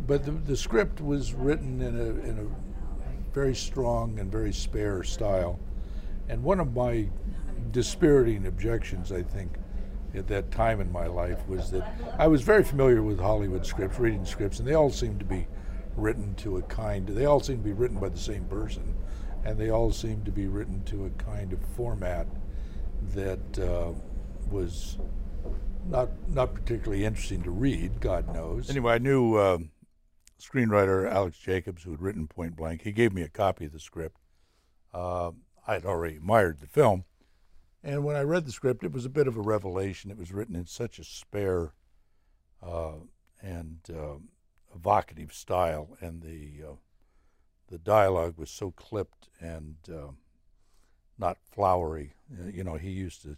but 0.06 0.24
the, 0.24 0.32
the 0.32 0.56
script 0.56 1.00
was 1.00 1.34
written 1.34 1.82
in 1.82 1.96
a 1.96 2.28
in 2.28 2.38
a 2.38 3.34
very 3.34 3.54
strong 3.54 4.18
and 4.18 4.32
very 4.32 4.52
spare 4.52 5.02
style. 5.04 5.60
And 6.28 6.42
one 6.42 6.60
of 6.60 6.74
my 6.74 7.08
dispiriting 7.70 8.46
objections, 8.46 9.12
I 9.12 9.22
think, 9.22 9.56
at 10.14 10.26
that 10.28 10.50
time 10.50 10.80
in 10.80 10.90
my 10.90 11.06
life 11.06 11.46
was 11.48 11.70
that 11.70 11.86
I 12.18 12.26
was 12.26 12.42
very 12.42 12.64
familiar 12.64 13.02
with 13.02 13.20
Hollywood 13.20 13.66
scripts, 13.66 13.98
reading 13.98 14.24
scripts, 14.24 14.58
and 14.58 14.66
they 14.66 14.74
all 14.74 14.90
seemed 14.90 15.18
to 15.20 15.24
be 15.24 15.46
written 15.96 16.34
to 16.36 16.56
a 16.58 16.62
kind, 16.62 17.08
they 17.08 17.26
all 17.26 17.40
seemed 17.40 17.62
to 17.62 17.68
be 17.68 17.72
written 17.74 17.98
by 17.98 18.08
the 18.08 18.18
same 18.18 18.44
person, 18.44 18.94
and 19.44 19.58
they 19.58 19.70
all 19.70 19.90
seemed 19.90 20.24
to 20.24 20.30
be 20.30 20.46
written 20.46 20.82
to 20.84 21.06
a 21.06 21.10
kind 21.10 21.52
of 21.52 21.60
format 21.76 22.26
that 23.14 23.58
uh, 23.58 23.92
was 24.50 24.98
not 25.86 26.08
not 26.28 26.54
particularly 26.54 27.04
interesting 27.04 27.42
to 27.42 27.50
read. 27.50 28.00
God 28.00 28.32
knows. 28.32 28.70
Anyway, 28.70 28.94
I 28.94 28.98
knew 28.98 29.34
uh, 29.34 29.58
screenwriter 30.40 31.10
Alex 31.10 31.38
Jacobs, 31.38 31.82
who 31.82 31.90
had 31.90 32.00
written 32.00 32.26
Point 32.26 32.56
Blank. 32.56 32.82
He 32.82 32.92
gave 32.92 33.12
me 33.12 33.22
a 33.22 33.28
copy 33.28 33.66
of 33.66 33.72
the 33.72 33.80
script. 33.80 34.16
Uh, 34.92 35.32
I 35.68 35.74
had 35.74 35.84
already 35.84 36.16
admired 36.16 36.60
the 36.60 36.66
film, 36.66 37.04
and 37.84 38.02
when 38.02 38.16
I 38.16 38.22
read 38.22 38.46
the 38.46 38.52
script, 38.52 38.82
it 38.84 38.92
was 38.92 39.04
a 39.04 39.10
bit 39.10 39.28
of 39.28 39.36
a 39.36 39.42
revelation. 39.42 40.10
It 40.10 40.16
was 40.16 40.32
written 40.32 40.56
in 40.56 40.64
such 40.64 40.98
a 40.98 41.04
spare 41.04 41.74
uh, 42.62 42.94
and 43.42 43.80
uh, 43.94 44.14
evocative 44.74 45.34
style, 45.34 45.98
and 46.00 46.22
the 46.22 46.66
uh, 46.66 46.74
the 47.68 47.76
dialogue 47.76 48.38
was 48.38 48.50
so 48.50 48.70
clipped 48.70 49.28
and 49.40 49.76
uh, 49.92 50.12
not 51.18 51.36
flowery. 51.50 52.14
Uh, 52.32 52.48
you 52.48 52.64
know, 52.64 52.76
he 52.76 52.88
used 52.88 53.20
to 53.22 53.36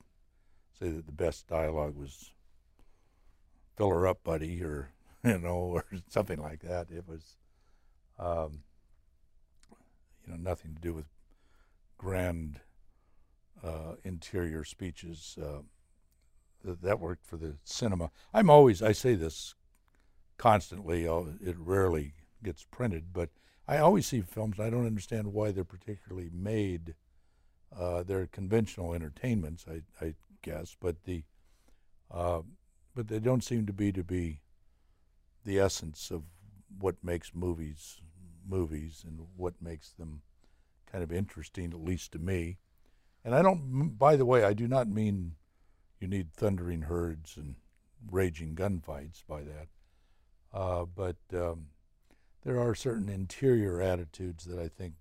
say 0.78 0.88
that 0.88 1.06
the 1.06 1.12
best 1.12 1.48
dialogue 1.48 1.96
was 1.96 2.30
"fill 3.76 3.90
her 3.90 4.06
up, 4.06 4.22
buddy," 4.22 4.62
or 4.62 4.92
you 5.24 5.38
know, 5.38 5.56
or 5.56 5.84
something 6.08 6.40
like 6.40 6.60
that. 6.60 6.92
It 6.92 7.08
was, 7.08 7.38
um, 8.20 8.62
you 10.24 10.32
know, 10.32 10.38
nothing 10.38 10.76
to 10.76 10.80
do 10.80 10.94
with 10.94 11.06
grand 12.00 12.60
uh, 13.62 13.94
interior 14.04 14.64
speeches. 14.64 15.36
Uh, 15.40 15.62
that 16.64 16.98
worked 17.00 17.26
for 17.26 17.36
the 17.38 17.52
cinema. 17.64 18.10
I'm 18.32 18.48
always 18.50 18.82
I 18.82 18.92
say 18.92 19.14
this 19.16 19.54
constantly. 20.38 21.04
It 21.04 21.56
rarely 21.58 22.14
gets 22.42 22.64
printed, 22.70 23.12
but 23.12 23.28
I 23.68 23.78
always 23.78 24.06
see 24.06 24.22
films. 24.22 24.58
I 24.58 24.70
don't 24.70 24.86
understand 24.86 25.32
why 25.34 25.52
they're 25.52 25.74
particularly 25.76 26.30
made 26.32 26.94
Uh, 27.72 28.02
they're 28.02 28.26
conventional 28.26 28.94
entertainments, 28.94 29.64
I, 29.68 29.82
I 30.04 30.14
guess, 30.42 30.76
but 30.80 31.04
the 31.04 31.22
uh, 32.10 32.42
but 32.94 33.06
they 33.08 33.20
don't 33.20 33.44
seem 33.44 33.66
to 33.66 33.72
be 33.72 33.92
to 33.92 34.02
be 34.02 34.40
the 35.44 35.60
essence 35.60 36.10
of 36.10 36.22
what 36.80 36.96
makes 37.02 37.32
movies 37.34 38.00
movies 38.44 39.04
and 39.06 39.20
what 39.36 39.54
makes 39.62 39.90
them 39.92 40.22
kind 40.90 41.05
of 41.05 41.12
interesting, 41.12 41.72
at 41.72 41.85
least 41.85 42.12
to 42.12 42.18
me. 42.18 42.59
And 43.24 43.35
I 43.35 43.42
don't, 43.42 43.98
by 43.98 44.16
the 44.16 44.26
way, 44.26 44.44
I 44.44 44.53
do 44.53 44.66
not 44.66 44.88
mean 44.88 45.37
you 46.00 46.09
need 46.09 46.33
thundering 46.33 46.83
herds 46.83 47.37
and 47.37 47.57
raging 48.11 48.55
gunfights 48.55 49.22
by 49.29 49.42
that. 49.42 49.68
Uh, 50.53 50.85
but 50.85 51.16
um, 51.35 51.66
there 52.42 52.59
are 52.59 52.74
certain 52.74 53.09
interior 53.09 53.81
attitudes 53.81 54.44
that 54.44 54.59
I 54.59 54.68
think 54.68 54.94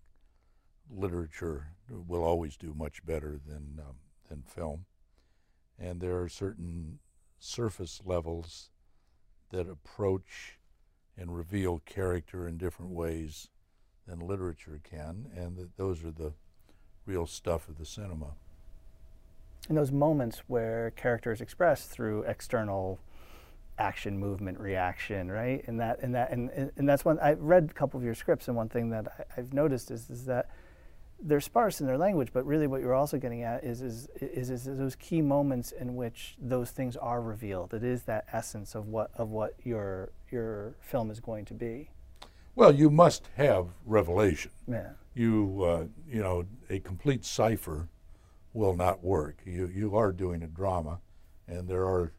literature 0.90 1.68
will 1.90 2.24
always 2.24 2.58
do 2.58 2.74
much 2.74 3.06
better 3.06 3.40
than 3.46 3.80
um, 3.80 3.96
than 4.28 4.44
film, 4.44 4.86
and 5.80 6.02
there 6.02 6.22
are 6.22 6.30
certain 6.30 7.00
surface 7.40 8.02
levels 8.06 8.70
that 9.52 9.68
approach 9.68 10.60
and 11.18 11.36
reveal 11.36 11.80
character 11.80 12.48
in 12.48 12.58
different 12.58 12.92
ways 12.92 13.50
than 14.10 14.20
literature 14.20 14.80
can, 14.84 15.28
and 15.36 15.58
that 15.58 15.78
those 15.78 16.04
are 16.04 16.12
the 16.12 16.34
real 17.06 17.26
stuff 17.26 17.70
of 17.70 17.78
the 17.78 17.86
cinema. 17.86 18.34
And 19.68 19.78
those 19.78 19.92
moments 19.92 20.44
where 20.48 20.92
character 20.92 21.32
is 21.32 21.42
expressed 21.42 21.90
through 21.90 22.24
external 22.24 23.00
action, 23.78 24.20
movement, 24.20 24.60
reaction, 24.60 25.32
right? 25.32 25.64
And 25.68 25.80
that, 25.80 26.00
and 26.02 26.16
that, 26.16 26.32
and, 26.32 26.50
and 26.76 26.90
that's 26.90 27.06
one. 27.06 27.20
I 27.20 27.34
read 27.34 27.70
a 27.72 27.74
couple 27.74 27.98
of 27.98 28.04
your 28.04 28.16
scripts, 28.16 28.48
and 28.48 28.58
one 28.58 28.70
thing 28.70 28.90
that 28.90 29.08
I, 29.20 29.36
have 29.36 29.54
noticed 29.54 29.92
is 29.92 30.10
is 30.10 30.26
that 30.26 30.50
they're 31.22 31.42
sparse 31.42 31.82
in 31.82 31.88
their 31.88 31.98
language, 31.98 32.30
but 32.32 32.46
really 32.46 32.68
what 32.68 32.82
you're 32.82 32.96
also 32.96 33.18
getting 33.18 33.44
at 33.44 33.64
is 33.64 33.82
is, 33.82 34.08
is 34.22 34.50
is 34.50 34.66
those 34.66 34.96
key 34.96 35.22
moments 35.22 35.72
in 35.72 35.96
which 35.96 36.36
those 36.42 36.72
things 36.72 36.96
are 36.96 37.22
revealed. 37.22 37.74
It 37.74 37.84
is 37.84 38.04
that 38.04 38.26
essence 38.32 38.76
of 38.76 38.88
what 38.88 39.12
of 39.16 39.30
what 39.30 39.56
your 39.64 40.12
your 40.32 40.76
film 40.82 41.12
is 41.12 41.20
going 41.20 41.46
to 41.46 41.54
be. 41.54 41.90
Well, 42.56 42.74
you 42.74 42.90
must 42.90 43.30
have 43.36 43.68
revelation. 43.86 44.52
Yeah. 44.68 44.92
You 45.14 45.64
uh, 45.64 45.86
you 46.08 46.22
know 46.22 46.46
a 46.70 46.80
complete 46.80 47.26
cipher 47.26 47.90
will 48.54 48.76
not 48.76 49.04
work. 49.04 49.42
You 49.46 49.68
you 49.68 49.96
are 49.96 50.12
doing 50.12 50.44
a 50.44 50.48
drama, 50.48 51.00
and 51.48 51.68
there 51.68 51.86
are 51.86 52.14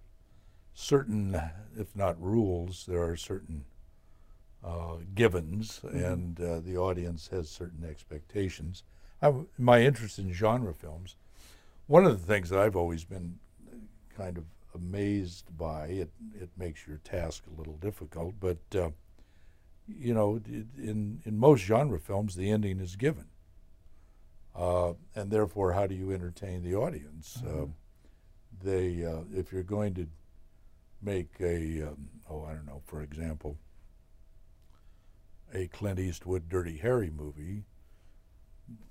certain, 0.74 1.40
if 1.78 1.94
not 1.94 2.20
rules, 2.20 2.86
there 2.86 3.02
are 3.02 3.16
certain 3.16 3.64
uh, 4.64 4.96
givens, 5.14 5.80
mm-hmm. 5.84 6.04
and 6.04 6.40
uh, 6.40 6.60
the 6.60 6.76
audience 6.76 7.28
has 7.28 7.48
certain 7.48 7.84
expectations. 7.84 8.82
I, 9.22 9.32
my 9.58 9.82
interest 9.82 10.18
in 10.18 10.32
genre 10.32 10.74
films, 10.74 11.16
one 11.86 12.04
of 12.04 12.20
the 12.20 12.26
things 12.26 12.48
that 12.50 12.58
I've 12.58 12.76
always 12.76 13.04
been 13.04 13.38
kind 14.16 14.38
of 14.38 14.44
amazed 14.74 15.56
by, 15.56 15.86
it, 15.86 16.10
it 16.40 16.48
makes 16.56 16.86
your 16.86 16.98
task 16.98 17.44
a 17.46 17.58
little 17.58 17.76
difficult, 17.76 18.34
but 18.40 18.58
uh, 18.74 18.90
you 19.88 20.14
know, 20.14 20.40
in, 20.46 21.20
in 21.24 21.38
most 21.38 21.62
genre 21.62 21.98
films, 21.98 22.36
the 22.36 22.50
ending 22.50 22.80
is 22.80 22.96
given. 22.96 23.26
Uh, 24.54 24.94
and 25.14 25.30
therefore, 25.30 25.72
how 25.72 25.86
do 25.86 25.94
you 25.94 26.12
entertain 26.12 26.62
the 26.62 26.74
audience? 26.74 27.38
Mm-hmm. 27.44 27.62
Uh, 27.62 27.66
they, 28.62 29.04
uh, 29.04 29.22
if 29.34 29.52
you're 29.52 29.62
going 29.62 29.94
to 29.94 30.06
make 31.02 31.30
a, 31.40 31.82
um, 31.82 32.08
oh, 32.28 32.44
I 32.44 32.52
don't 32.52 32.66
know, 32.66 32.82
for 32.84 33.02
example, 33.02 33.56
a 35.52 35.66
Clint 35.68 35.98
Eastwood 35.98 36.48
Dirty 36.48 36.76
Harry 36.78 37.10
movie, 37.10 37.64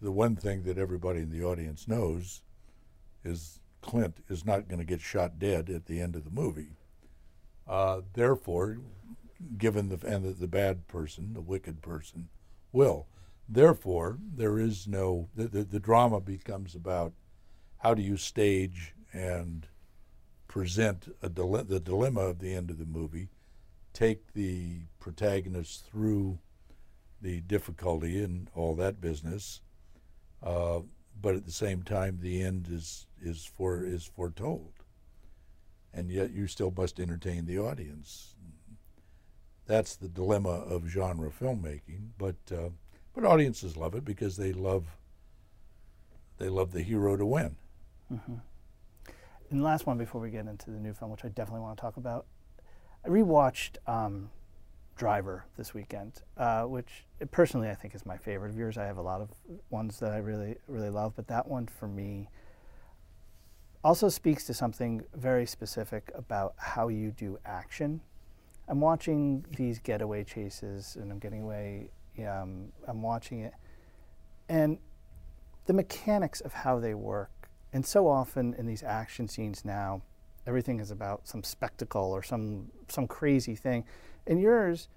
the 0.01 0.11
one 0.11 0.35
thing 0.35 0.63
that 0.63 0.77
everybody 0.77 1.19
in 1.21 1.29
the 1.29 1.43
audience 1.43 1.87
knows 1.87 2.41
is 3.23 3.59
Clint 3.81 4.17
is 4.29 4.45
not 4.45 4.67
going 4.67 4.79
to 4.79 4.85
get 4.85 5.01
shot 5.01 5.39
dead 5.39 5.69
at 5.69 5.85
the 5.85 6.01
end 6.01 6.15
of 6.15 6.23
the 6.23 6.31
movie. 6.31 6.75
Uh, 7.67 8.01
therefore, 8.13 8.79
given 9.57 9.89
the 9.89 10.05
and 10.05 10.23
the, 10.23 10.31
the, 10.31 10.47
bad 10.47 10.87
person, 10.87 11.33
the 11.33 11.41
wicked 11.41 11.81
person, 11.81 12.29
will. 12.71 13.07
Therefore, 13.47 14.19
there 14.35 14.59
is 14.59 14.87
no 14.87 15.29
the, 15.35 15.47
the, 15.47 15.63
the 15.63 15.79
drama 15.79 16.19
becomes 16.19 16.75
about 16.75 17.13
how 17.77 17.93
do 17.93 18.01
you 18.01 18.17
stage 18.17 18.93
and 19.13 19.67
present 20.47 21.15
a 21.21 21.29
dile- 21.29 21.63
the 21.63 21.79
dilemma 21.79 22.21
of 22.21 22.39
the 22.39 22.53
end 22.53 22.69
of 22.69 22.77
the 22.77 22.85
movie, 22.85 23.29
take 23.93 24.33
the 24.33 24.81
protagonist 24.99 25.85
through 25.85 26.39
the 27.21 27.41
difficulty 27.41 28.23
and 28.23 28.49
all 28.55 28.75
that 28.75 29.01
business, 29.01 29.61
uh, 30.43 30.79
but 31.21 31.35
at 31.35 31.45
the 31.45 31.51
same 31.51 31.83
time, 31.83 32.19
the 32.21 32.41
end 32.41 32.67
is 32.71 33.07
is 33.21 33.45
for 33.45 33.83
is 33.83 34.05
foretold, 34.05 34.73
and 35.93 36.09
yet 36.09 36.31
you 36.31 36.47
still 36.47 36.73
must 36.75 36.99
entertain 36.99 37.45
the 37.45 37.59
audience. 37.59 38.35
That's 39.69 39.95
the 39.95 40.07
dilemma 40.07 40.49
of 40.49 40.87
genre 40.87 41.29
filmmaking, 41.29 42.07
but 42.17 42.37
uh, 42.51 42.69
but 43.13 43.23
audiences 43.23 43.77
love 43.77 43.93
it 43.93 44.03
because 44.03 44.35
they 44.35 44.51
love 44.51 44.97
they 46.39 46.49
love 46.49 46.71
the 46.71 46.81
hero 46.81 47.15
to 47.15 47.23
win. 47.23 47.55
Mm-hmm. 48.11 48.33
And 49.51 49.63
last 49.63 49.85
one 49.85 49.99
before 49.99 50.21
we 50.21 50.31
get 50.31 50.47
into 50.47 50.71
the 50.71 50.79
new 50.79 50.91
film, 50.91 51.11
which 51.11 51.23
I 51.23 51.27
definitely 51.27 51.61
want 51.61 51.77
to 51.77 51.81
talk 51.81 51.97
about, 51.97 52.25
I 53.05 53.09
rewatched 53.09 53.77
um, 53.85 54.31
Driver 54.95 55.45
this 55.55 55.71
weekend, 55.75 56.23
uh, 56.35 56.63
which 56.63 57.05
personally 57.29 57.69
I 57.69 57.75
think 57.75 57.93
is 57.93 58.07
my 58.07 58.17
favorite 58.17 58.49
of 58.49 58.57
yours. 58.57 58.75
I 58.75 58.85
have 58.85 58.97
a 58.97 59.03
lot 59.03 59.21
of 59.21 59.29
ones 59.69 59.99
that 59.99 60.13
I 60.13 60.17
really 60.17 60.55
really 60.67 60.89
love, 60.89 61.13
but 61.15 61.27
that 61.27 61.47
one 61.47 61.67
for 61.67 61.87
me 61.87 62.27
also 63.83 64.09
speaks 64.09 64.45
to 64.45 64.53
something 64.55 65.03
very 65.13 65.45
specific 65.45 66.11
about 66.15 66.55
how 66.57 66.87
you 66.87 67.11
do 67.11 67.37
action. 67.45 68.01
I'm 68.69 68.79
watching 68.79 69.45
these 69.57 69.79
getaway 69.79 70.23
chases, 70.23 70.95
and 70.95 71.11
I'm 71.11 71.19
getting 71.19 71.41
away. 71.41 71.89
Um, 72.19 72.71
I'm 72.87 73.01
watching 73.01 73.41
it, 73.41 73.53
and 74.47 74.77
the 75.65 75.73
mechanics 75.73 76.41
of 76.41 76.53
how 76.53 76.79
they 76.79 76.93
work. 76.93 77.49
And 77.71 77.85
so 77.85 78.07
often 78.07 78.55
in 78.55 78.65
these 78.65 78.83
action 78.83 79.27
scenes 79.27 79.63
now, 79.63 80.01
everything 80.47 80.79
is 80.79 80.91
about 80.91 81.27
some 81.27 81.43
spectacle 81.43 82.11
or 82.11 82.23
some 82.23 82.71
some 82.87 83.07
crazy 83.07 83.55
thing 83.55 83.85
in 84.29 84.37
yours, 84.37 84.87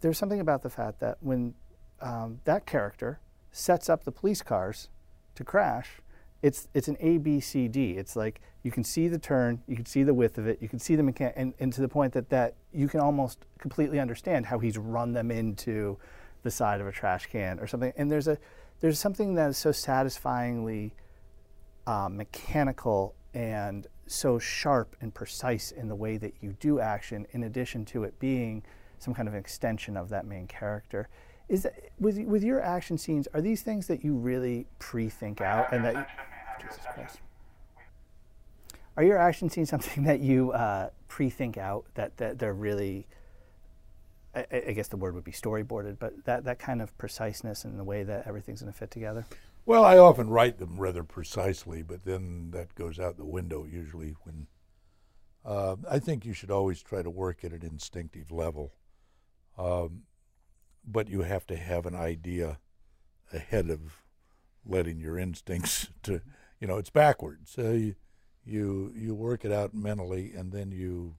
there's 0.00 0.16
something 0.16 0.40
about 0.40 0.62
the 0.62 0.70
fact 0.70 1.00
that 1.00 1.18
when 1.20 1.54
um, 2.00 2.40
that 2.44 2.64
character 2.64 3.18
sets 3.52 3.90
up 3.90 4.04
the 4.04 4.12
police 4.12 4.40
cars 4.40 4.88
to 5.34 5.44
crash, 5.44 6.00
it's 6.42 6.68
it's 6.74 6.88
an 6.88 6.96
A 7.00 7.18
B 7.18 7.40
C 7.40 7.68
D. 7.68 7.92
It's 7.92 8.16
like 8.16 8.40
you 8.62 8.70
can 8.70 8.84
see 8.84 9.08
the 9.08 9.18
turn, 9.18 9.62
you 9.66 9.76
can 9.76 9.86
see 9.86 10.02
the 10.02 10.14
width 10.14 10.38
of 10.38 10.46
it, 10.46 10.58
you 10.60 10.68
can 10.68 10.78
see 10.78 10.96
the 10.96 11.02
mechanic, 11.02 11.34
and, 11.36 11.54
and 11.58 11.72
to 11.72 11.80
the 11.80 11.88
point 11.88 12.12
that 12.12 12.28
that 12.30 12.54
you 12.72 12.88
can 12.88 13.00
almost 13.00 13.44
completely 13.58 13.98
understand 13.98 14.46
how 14.46 14.58
he's 14.58 14.78
run 14.78 15.12
them 15.12 15.30
into 15.30 15.98
the 16.42 16.50
side 16.50 16.80
of 16.80 16.86
a 16.86 16.92
trash 16.92 17.26
can 17.26 17.58
or 17.58 17.66
something. 17.66 17.92
And 17.96 18.10
there's 18.10 18.28
a 18.28 18.38
there's 18.80 18.98
something 18.98 19.34
that 19.34 19.50
is 19.50 19.58
so 19.58 19.72
satisfyingly 19.72 20.94
uh, 21.86 22.08
mechanical 22.08 23.14
and 23.34 23.86
so 24.06 24.38
sharp 24.38 24.96
and 25.00 25.14
precise 25.14 25.70
in 25.70 25.88
the 25.88 25.94
way 25.94 26.16
that 26.16 26.34
you 26.40 26.56
do 26.60 26.80
action, 26.80 27.26
in 27.30 27.44
addition 27.44 27.84
to 27.84 28.04
it 28.04 28.18
being 28.18 28.62
some 28.98 29.14
kind 29.14 29.28
of 29.28 29.34
extension 29.34 29.96
of 29.96 30.08
that 30.08 30.26
main 30.26 30.46
character. 30.46 31.08
Is 31.50 31.64
that, 31.64 31.74
with 31.98 32.16
with 32.20 32.44
your 32.44 32.62
action 32.62 32.96
scenes, 32.96 33.26
are 33.34 33.40
these 33.40 33.62
things 33.62 33.88
that 33.88 34.04
you 34.04 34.14
really 34.14 34.68
pre-think 34.78 35.40
out 35.40 35.72
and 35.72 35.84
that? 35.84 36.08
Jesus 36.60 36.78
Christ. 36.94 37.18
Are 38.96 39.02
your 39.02 39.18
action 39.18 39.50
scenes 39.50 39.68
something 39.68 40.04
that 40.10 40.20
you 40.20 40.52
uh, 40.52 40.90
pre-think 41.08 41.58
out 41.58 41.86
that, 41.94 42.16
that 42.18 42.38
they're 42.38 42.54
really? 42.54 43.08
I, 44.32 44.46
I, 44.52 44.72
guess 44.72 44.86
the 44.86 44.96
word 44.96 45.16
would 45.16 45.24
be 45.24 45.32
storyboarded, 45.32 45.98
but 45.98 46.24
that, 46.24 46.44
that 46.44 46.60
kind 46.60 46.80
of 46.80 46.96
preciseness 46.98 47.64
and 47.64 47.76
the 47.76 47.82
way 47.82 48.04
that 48.04 48.28
everything's 48.28 48.60
going 48.60 48.72
to 48.72 48.78
fit 48.78 48.92
together. 48.92 49.26
Well, 49.66 49.84
I 49.84 49.98
often 49.98 50.30
write 50.30 50.58
them 50.58 50.78
rather 50.78 51.02
precisely, 51.02 51.82
but 51.82 52.04
then 52.04 52.52
that 52.52 52.76
goes 52.76 53.00
out 53.00 53.16
the 53.16 53.24
window 53.24 53.64
usually 53.64 54.14
when. 54.22 54.46
Uh, 55.44 55.74
I 55.90 55.98
think 55.98 56.24
you 56.24 56.32
should 56.32 56.50
always 56.52 56.80
try 56.80 57.02
to 57.02 57.10
work 57.10 57.44
at 57.44 57.52
an 57.52 57.62
instinctive 57.62 58.30
level, 58.30 58.74
um, 59.58 60.02
but 60.86 61.08
you 61.08 61.22
have 61.22 61.46
to 61.46 61.56
have 61.56 61.86
an 61.86 61.94
idea 61.94 62.58
ahead 63.32 63.70
of 63.70 64.02
letting 64.64 65.00
your 65.00 65.18
instincts 65.18 65.88
to, 66.02 66.20
you 66.60 66.66
know, 66.66 66.76
it's 66.76 66.90
backwards. 66.90 67.56
Uh, 67.58 67.70
you, 67.70 67.94
you 68.44 68.92
you 68.96 69.14
work 69.14 69.44
it 69.44 69.52
out 69.52 69.74
mentally, 69.74 70.32
and 70.34 70.52
then 70.52 70.70
you 70.70 71.16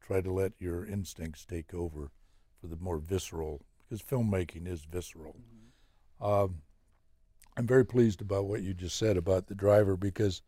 try 0.00 0.20
to 0.20 0.32
let 0.32 0.52
your 0.58 0.84
instincts 0.84 1.44
take 1.44 1.72
over 1.72 2.10
for 2.60 2.66
the 2.66 2.76
more 2.76 2.98
visceral, 2.98 3.62
because 3.78 4.02
filmmaking 4.02 4.66
is 4.66 4.84
visceral. 4.84 5.36
Mm-hmm. 5.36 6.24
Um, 6.24 6.62
I'm 7.56 7.66
very 7.66 7.84
pleased 7.84 8.20
about 8.20 8.46
what 8.46 8.62
you 8.62 8.74
just 8.74 8.96
said 8.96 9.16
about 9.16 9.46
the 9.46 9.54
driver 9.54 9.96
because, 9.96 10.42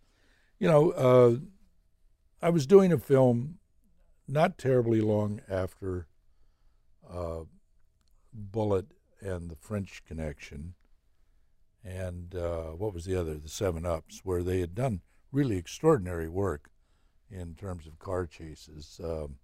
you 0.59 0.69
know, 0.69 0.91
uh, 0.91 1.37
I 2.43 2.51
was 2.51 2.67
doing 2.67 2.93
a 2.93 2.99
film 2.99 3.59
not 4.27 4.59
terribly 4.59 5.01
long 5.01 5.41
after 5.49 6.09
uh, 7.09 7.43
Bullitt 8.37 8.92
and 9.20 9.51
the 9.51 9.57
French 9.57 10.03
Connection, 10.07 10.75
and 11.85 12.35
uh, 12.35 12.70
what 12.70 12.92
was 12.92 13.05
the 13.05 13.18
other? 13.18 13.35
The 13.35 13.49
Seven 13.49 13.87
Ups, 13.87 14.20
where 14.25 14.42
they 14.42 14.61
had 14.61 14.75
done 14.75 15.01
really 15.33 15.57
extraordinary 15.57 16.29
work 16.29 16.70
in 17.31 17.55
terms 17.55 17.87
of 17.87 17.99
car 17.99 18.27
chases. 18.27 19.01
Um, 19.03 19.37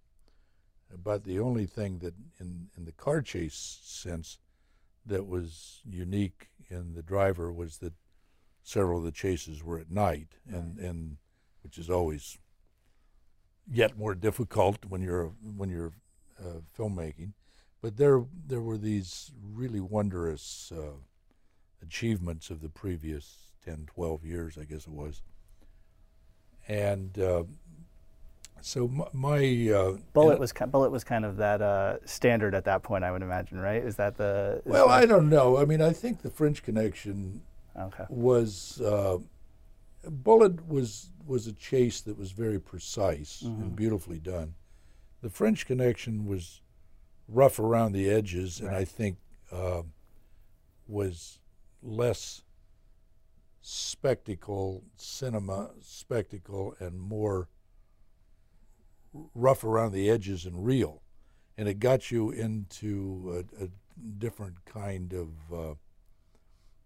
but 1.02 1.24
the 1.24 1.40
only 1.40 1.66
thing 1.66 1.98
that, 2.00 2.14
in, 2.38 2.68
in 2.76 2.84
the 2.84 2.92
car 2.92 3.22
chase 3.22 3.80
sense, 3.82 4.38
that 5.06 5.26
was 5.26 5.80
unique 5.84 6.50
in 6.68 6.94
the 6.94 7.02
driver 7.02 7.52
was 7.52 7.78
that 7.78 7.94
several 8.62 8.98
of 8.98 9.04
the 9.04 9.12
chases 9.12 9.64
were 9.64 9.78
at 9.78 9.90
night, 9.90 10.28
and, 10.46 10.78
and 10.78 11.16
which 11.62 11.78
is 11.78 11.90
always 11.90 12.38
yet 13.70 13.96
more 13.96 14.14
difficult 14.14 14.84
when 14.84 15.00
you're 15.00 15.32
when 15.56 15.70
you're 15.70 15.92
uh, 16.40 16.60
filmmaking. 16.76 17.32
But 17.82 17.96
there 17.96 18.24
there 18.46 18.60
were 18.60 18.78
these 18.78 19.32
really 19.52 19.80
wondrous 19.80 20.72
uh, 20.74 20.92
achievements 21.82 22.48
of 22.48 22.62
the 22.62 22.68
previous 22.68 23.52
10, 23.64 23.86
12 23.86 24.24
years, 24.24 24.56
I 24.58 24.64
guess 24.64 24.86
it 24.86 24.92
was. 24.92 25.20
And 26.68 27.18
uh, 27.18 27.44
so 28.60 28.86
my, 28.86 29.06
my 29.12 29.72
uh, 29.74 29.96
Bullitt 30.12 30.38
was 30.38 30.52
ki- 30.52 30.66
Bullitt 30.66 30.92
was 30.92 31.02
kind 31.02 31.24
of 31.24 31.36
that 31.38 31.60
uh, 31.60 31.96
standard 32.04 32.54
at 32.54 32.64
that 32.64 32.84
point, 32.84 33.02
I 33.02 33.10
would 33.10 33.22
imagine, 33.22 33.58
right? 33.58 33.82
Is 33.82 33.96
that 33.96 34.16
the? 34.16 34.62
is 34.64 34.72
well, 34.72 34.88
that- 34.88 35.02
I 35.02 35.06
don't 35.06 35.28
know. 35.28 35.58
I 35.58 35.64
mean, 35.64 35.82
I 35.82 35.92
think 35.92 36.22
the 36.22 36.30
French 36.30 36.62
Connection 36.62 37.42
okay. 37.76 38.04
was 38.08 38.80
uh, 38.80 39.18
Bullitt 40.08 40.68
was 40.68 41.10
was 41.26 41.48
a 41.48 41.52
chase 41.52 42.00
that 42.02 42.16
was 42.18 42.32
very 42.32 42.60
precise 42.60 43.42
and 43.42 43.76
beautifully 43.76 44.18
done. 44.18 44.54
The 45.20 45.30
French 45.30 45.66
Connection 45.66 46.26
was 46.26 46.61
rough 47.28 47.58
around 47.58 47.92
the 47.92 48.10
edges, 48.10 48.60
and 48.60 48.74
I 48.74 48.84
think 48.84 49.18
uh, 49.50 49.82
was 50.86 51.38
less 51.82 52.42
spectacle, 53.60 54.84
cinema 54.96 55.70
spectacle, 55.80 56.74
and 56.78 56.98
more 56.98 57.48
rough 59.34 59.64
around 59.64 59.92
the 59.92 60.10
edges 60.10 60.44
and 60.44 60.64
real. 60.64 61.02
And 61.56 61.68
it 61.68 61.78
got 61.78 62.10
you 62.10 62.30
into 62.30 63.44
a, 63.60 63.64
a 63.64 63.68
different 64.18 64.64
kind 64.64 65.12
of, 65.12 65.28
uh, 65.52 65.74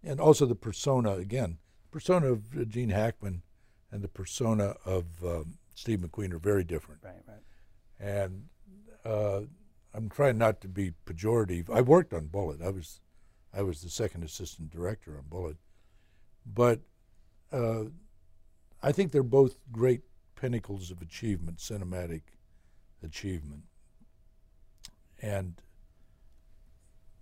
and 0.03 0.19
also 0.19 0.45
the 0.45 0.55
persona 0.55 1.13
again, 1.13 1.57
persona 1.89 2.27
of 2.27 2.69
Gene 2.69 2.89
Hackman 2.89 3.43
and 3.91 4.01
the 4.01 4.09
persona 4.09 4.75
of 4.85 5.05
um, 5.23 5.57
Steve 5.73 5.99
McQueen 5.99 6.33
are 6.33 6.39
very 6.39 6.63
different. 6.63 7.01
Right. 7.03 7.23
Right. 7.27 7.37
And 7.99 8.43
uh, 9.05 9.41
I'm 9.97 10.09
trying 10.09 10.37
not 10.37 10.61
to 10.61 10.67
be 10.67 10.93
pejorative. 11.07 11.71
I 11.73 11.81
worked 11.81 12.13
on 12.13 12.27
Bullitt. 12.27 12.61
I 12.61 12.69
was, 12.69 13.01
I 13.51 13.63
was 13.63 13.81
the 13.81 13.89
second 13.89 14.23
assistant 14.23 14.69
director 14.69 15.17
on 15.17 15.23
Bullitt, 15.27 15.57
but 16.45 16.81
uh, 17.51 17.85
I 18.83 18.91
think 18.91 19.11
they're 19.11 19.23
both 19.23 19.57
great 19.71 20.01
pinnacles 20.35 20.91
of 20.91 21.01
achievement, 21.01 21.57
cinematic 21.57 22.21
achievement. 23.03 23.63
And 25.19 25.55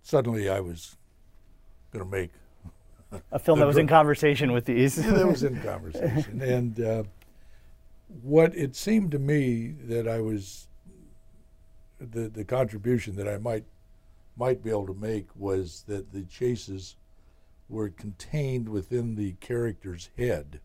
suddenly 0.02 0.50
I 0.50 0.60
was 0.60 0.98
going 1.92 2.04
to 2.04 2.10
make 2.10 2.30
A 3.32 3.38
film 3.38 3.58
that 3.60 3.66
was 3.66 3.78
in 3.78 3.88
conversation 3.88 4.52
with 4.52 4.66
these. 4.66 4.98
yeah, 4.98 5.12
that 5.12 5.26
was 5.26 5.44
in 5.44 5.58
conversation. 5.62 6.42
And 6.42 6.78
uh, 6.78 7.04
what 8.20 8.54
it 8.54 8.76
seemed 8.76 9.12
to 9.12 9.18
me 9.18 9.68
that 9.84 10.06
I 10.06 10.20
was 10.20 10.68
the 11.98 12.28
the 12.28 12.44
contribution 12.44 13.16
that 13.16 13.28
I 13.28 13.38
might 13.38 13.64
might 14.36 14.62
be 14.62 14.70
able 14.70 14.86
to 14.86 14.94
make 14.94 15.28
was 15.34 15.84
that 15.88 16.12
the 16.12 16.24
chases 16.24 16.96
were 17.68 17.88
contained 17.88 18.68
within 18.68 19.14
the 19.14 19.32
character's 19.34 20.10
head. 20.16 20.60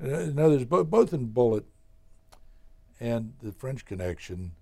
In 0.00 0.38
others, 0.38 0.64
both 0.64 0.88
both 0.88 1.12
in 1.12 1.26
Bullitt 1.26 1.66
and 2.98 3.34
the 3.42 3.52
French 3.52 3.84
Connection, 3.84 4.52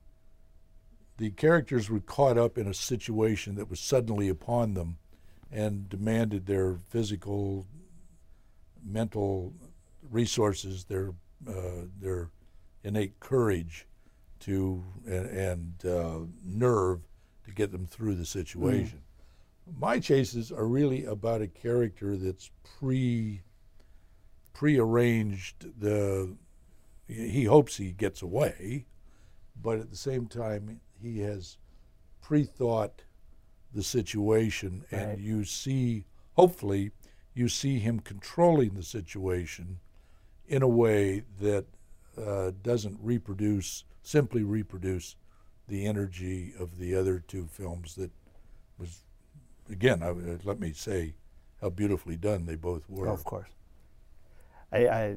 the 1.17 1.31
characters 1.31 1.89
were 1.89 2.01
caught 2.01 2.37
up 2.37 2.59
in 2.59 2.67
a 2.67 2.75
situation 2.75 3.55
that 3.55 3.71
was 3.71 3.81
suddenly 3.81 4.29
upon 4.29 4.75
them 4.75 4.99
and 5.51 5.89
demanded 5.89 6.47
their 6.47 6.75
physical, 6.75 7.67
mental 8.85 9.53
resources, 10.11 10.85
their 10.85 11.15
uh, 11.49 11.87
their 12.01 12.31
innate 12.83 13.19
courage 13.21 13.87
to 14.45 14.83
and, 15.07 15.27
and 15.27 15.87
uh, 15.87 16.19
nerve 16.45 17.01
to 17.45 17.53
get 17.53 17.73
them 17.73 17.87
through 17.87 18.15
the 18.15 18.27
situation. 18.27 19.01
My 19.79 19.99
chases 19.99 20.53
are 20.53 20.67
really 20.67 21.05
about 21.05 21.41
a 21.41 21.47
character 21.47 22.17
that's 22.17 22.51
pre 22.79 23.43
prearranged 24.53 25.67
the 25.81 26.37
he 27.07 27.45
hopes 27.45 27.77
he 27.77 27.93
gets 27.93 28.23
away, 28.23 28.87
but 29.61 29.79
at 29.79 29.91
the 29.91 29.97
same 29.97 30.27
time 30.27 30.81
he 31.01 31.21
has 31.21 31.59
pre-thought 32.23 33.03
the 33.75 33.83
situation 33.83 34.85
and 34.91 35.21
you 35.21 35.45
see 35.45 36.07
hopefully 36.35 36.91
you 37.35 37.49
see 37.49 37.79
him 37.79 38.01
controlling 38.01 38.75
the 38.75 38.83
situation 38.83 39.79
in 40.47 40.63
a 40.63 40.69
way 40.69 41.23
that 41.41 41.67
uh, 42.17 42.53
doesn't 42.63 42.99
reproduce 43.03 43.85
simply 44.05 44.45
reproduce 44.45 45.17
the 45.67 45.87
energy 45.87 46.53
of 46.61 46.79
the 46.79 46.95
other 46.95 47.25
two 47.27 47.49
films 47.51 47.95
that 47.97 48.11
was 48.79 49.01
again 49.71 50.03
I, 50.03 50.11
uh, 50.11 50.39
let 50.45 50.61
me 50.61 50.73
say 50.73 51.15
how 51.61 51.71
beautifully 51.71 52.17
done 52.17 52.45
they 52.45 52.55
both 52.55 52.89
were 52.89 53.09
Oh, 53.09 53.13
of 53.13 53.25
course. 53.25 53.49
I, 54.71 54.87
I 54.87 55.17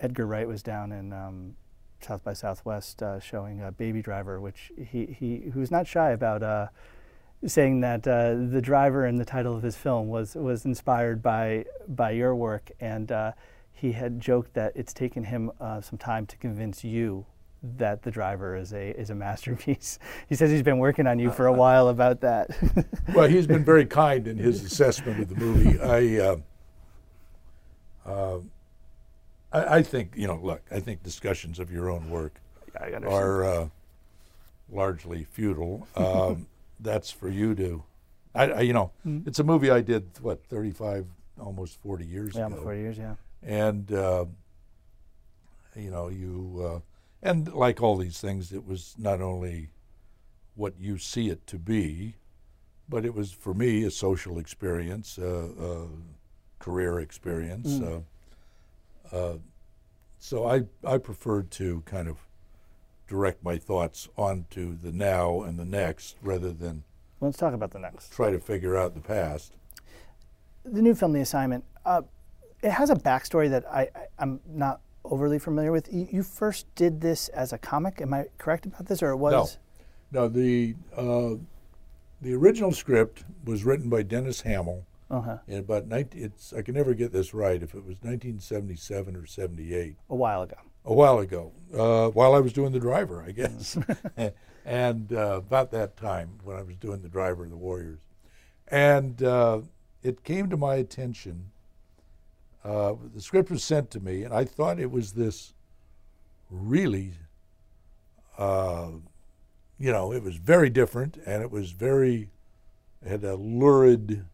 Edgar 0.00 0.26
Wright 0.26 0.48
was 0.48 0.62
down 0.62 0.92
in 0.92 1.12
um, 1.12 1.56
South 2.00 2.24
by 2.24 2.32
Southwest 2.32 3.02
uh, 3.02 3.20
showing 3.20 3.60
uh, 3.60 3.70
Baby 3.72 4.00
Driver, 4.00 4.40
which 4.40 4.72
he 4.76 5.06
he 5.06 5.50
who 5.52 5.60
was 5.60 5.70
not 5.70 5.86
shy 5.86 6.10
about 6.10 6.42
uh, 6.42 6.68
saying 7.46 7.80
that 7.80 8.08
uh, 8.08 8.34
the 8.34 8.62
driver 8.62 9.06
in 9.06 9.16
the 9.16 9.24
title 9.26 9.54
of 9.54 9.62
his 9.62 9.76
film 9.76 10.08
was 10.08 10.34
was 10.34 10.64
inspired 10.64 11.22
by 11.22 11.66
by 11.86 12.12
your 12.12 12.34
work, 12.34 12.70
and 12.80 13.12
uh, 13.12 13.32
he 13.72 13.92
had 13.92 14.20
joked 14.20 14.54
that 14.54 14.72
it's 14.74 14.94
taken 14.94 15.24
him 15.24 15.50
some 15.82 15.98
time 15.98 16.24
to 16.26 16.36
convince 16.38 16.82
you 16.82 17.26
that 17.78 18.02
the 18.02 18.10
driver 18.10 18.56
is 18.56 18.72
a 18.72 18.90
is 18.98 19.10
a 19.10 19.14
masterpiece. 19.14 19.98
He 20.28 20.34
says 20.34 20.50
he's 20.50 20.62
been 20.62 20.78
working 20.78 21.06
on 21.06 21.18
you 21.18 21.30
for 21.30 21.46
a 21.46 21.52
while 21.62 21.88
about 21.88 22.20
that. 22.20 22.50
well, 23.14 23.28
he's 23.28 23.46
been 23.46 23.64
very 23.64 23.86
kind 23.86 24.26
in 24.26 24.36
his 24.38 24.62
assessment 24.64 25.20
of 25.20 25.28
the 25.28 25.34
movie. 25.36 25.78
I, 25.80 26.18
uh, 26.24 26.36
uh, 28.06 28.38
I, 29.52 29.76
I 29.76 29.82
think 29.82 30.12
you 30.16 30.26
know. 30.26 30.38
Look, 30.42 30.62
I 30.70 30.80
think 30.80 31.02
discussions 31.02 31.58
of 31.58 31.70
your 31.70 31.90
own 31.90 32.10
work 32.10 32.40
are 33.06 33.44
uh, 33.44 33.68
largely 34.70 35.24
futile. 35.24 35.86
Um, 35.96 36.46
that's 36.80 37.10
for 37.10 37.28
you 37.28 37.54
to. 37.54 37.82
I, 38.34 38.50
I, 38.50 38.60
you 38.62 38.72
know, 38.72 38.90
it's 39.26 39.38
a 39.38 39.44
movie 39.44 39.70
I 39.70 39.80
did 39.80 40.04
what 40.20 40.44
thirty-five, 40.46 41.06
almost 41.40 41.80
forty 41.80 42.04
years 42.06 42.34
ago. 42.34 42.40
yeah, 42.40 42.46
ago, 42.54 42.62
four 42.62 42.74
years. 42.74 42.98
Yeah. 42.98 43.14
and 43.42 43.92
uh, 43.92 44.24
you 45.76 45.90
know 45.90 46.08
you 46.08 46.62
uh, 46.64 46.80
and 47.24 47.52
like 47.52 47.82
all 47.82 47.96
these 47.96 48.20
things, 48.20 48.52
it 48.52 48.64
was 48.66 48.94
not 48.98 49.20
only 49.20 49.70
what 50.54 50.74
you 50.78 50.98
see 50.98 51.30
it 51.30 51.44
to 51.48 51.58
be, 51.58 52.14
but 52.88 53.04
it 53.04 53.14
was 53.14 53.32
for 53.32 53.54
me 53.54 53.82
a 53.84 53.90
social 53.90 54.38
experience, 54.38 55.18
uh, 55.18 55.48
a 55.58 55.86
career 56.62 57.00
experience. 57.00 57.80
Uh, 57.80 58.00
uh, 59.10 59.38
so 60.18 60.46
I 60.46 60.62
I 60.86 60.98
preferred 60.98 61.50
to 61.52 61.82
kind 61.86 62.08
of 62.08 62.18
direct 63.08 63.42
my 63.42 63.56
thoughts 63.58 64.08
onto 64.16 64.76
the 64.76 64.92
now 64.92 65.42
and 65.42 65.58
the 65.58 65.64
next 65.64 66.16
rather 66.22 66.52
than 66.52 66.84
Let's 67.20 67.38
talk 67.38 67.54
about 67.54 67.70
the 67.70 67.78
next. 67.78 68.12
try 68.12 68.30
to 68.30 68.38
figure 68.38 68.76
out 68.76 68.94
the 68.94 69.00
past. 69.00 69.52
the 70.64 70.82
new 70.82 70.94
film, 70.94 71.12
The 71.12 71.20
Assignment, 71.20 71.64
uh, 71.84 72.02
it 72.62 72.70
has 72.70 72.90
a 72.90 72.94
backstory 72.94 73.50
that 73.50 73.64
I, 73.70 73.82
I, 73.82 73.88
I'm 74.18 74.40
not 74.46 74.80
overly 75.04 75.38
familiar 75.38 75.72
with. 75.72 75.88
You, 75.92 76.22
first 76.22 76.66
did 76.74 77.00
this 77.00 77.28
as 77.28 77.52
a 77.52 77.58
comic. 77.58 78.00
Am 78.00 78.12
I 78.14 78.26
correct 78.38 78.66
about 78.66 78.86
this, 78.86 79.02
or 79.02 79.10
it 79.10 79.16
was? 79.16 79.58
No, 80.12 80.28
the 80.28 80.74
uh, 80.96 81.34
the 82.22 82.34
original 82.34 82.72
script 82.72 83.24
was 83.44 83.64
written 83.64 83.88
by 83.90 84.02
Denis 84.02 84.40
Hamill 84.42 84.86
Uh-huh. 85.10 85.38
in 85.46 85.58
about 85.58 85.86
19, 85.88 86.22
it's 86.24 86.52
I 86.52 86.62
can 86.62 86.74
never 86.74 86.94
get 86.94 87.12
this 87.12 87.34
right 87.34 87.62
if 87.62 87.74
it 87.74 87.84
was 87.84 87.96
1977 88.02 89.16
or 89.16 89.26
78 89.26 89.96
A 90.08 90.14
while 90.14 90.42
ago. 90.42 90.56
a 90.84 90.94
while 90.94 91.18
ago 91.18 91.52
uh, 91.76 92.08
while 92.10 92.34
I 92.34 92.40
was 92.40 92.52
doing 92.52 92.72
the 92.72 92.80
driver 92.80 93.22
I 93.26 93.32
guess 93.32 93.76
and 94.64 95.12
uh, 95.12 95.36
about 95.38 95.70
that 95.72 95.96
time 95.96 96.38
when 96.44 96.56
I 96.56 96.62
was 96.62 96.76
doing 96.76 97.02
the 97.02 97.08
driver 97.08 97.44
of 97.44 97.50
the 97.50 97.56
Warriors 97.56 98.00
and 98.68 99.22
uh, 99.22 99.60
it 100.02 100.24
came 100.24 100.48
to 100.50 100.56
my 100.56 100.76
attention 100.76 101.50
uh, 102.64 102.94
the 103.14 103.20
script 103.20 103.50
was 103.50 103.62
sent 103.62 103.90
to 103.90 104.00
me 104.00 104.22
and 104.24 104.32
I 104.32 104.44
thought 104.44 104.78
it 104.78 104.90
was 104.90 105.12
this 105.12 105.52
really 106.50 107.12
uh, 108.38 108.90
you 109.78 109.92
know 109.92 110.12
it 110.12 110.22
was 110.22 110.36
very 110.36 110.70
different 110.70 111.18
and 111.26 111.42
it 111.42 111.50
was 111.50 111.72
very 111.72 112.30
it 113.02 113.08
had 113.08 113.24
a 113.24 113.36
lurid 113.36 114.24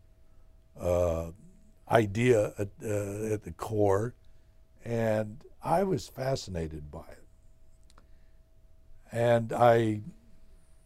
uh, 0.80 1.30
idea 1.90 2.52
at, 2.58 2.68
uh, 2.84 3.34
at 3.34 3.42
the 3.42 3.52
core, 3.56 4.14
and 4.84 5.44
I 5.62 5.82
was 5.82 6.08
fascinated 6.08 6.90
by 6.90 7.00
it. 7.00 7.24
And 9.12 9.52
I, 9.52 10.00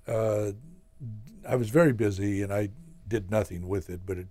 uh, 0.08 0.52
I 1.46 1.56
was 1.56 1.68
very 1.68 1.92
busy, 1.92 2.42
and 2.42 2.52
I 2.52 2.70
did 3.06 3.30
nothing 3.30 3.68
with 3.68 3.90
it, 3.90 4.00
but 4.06 4.18
it, 4.18 4.28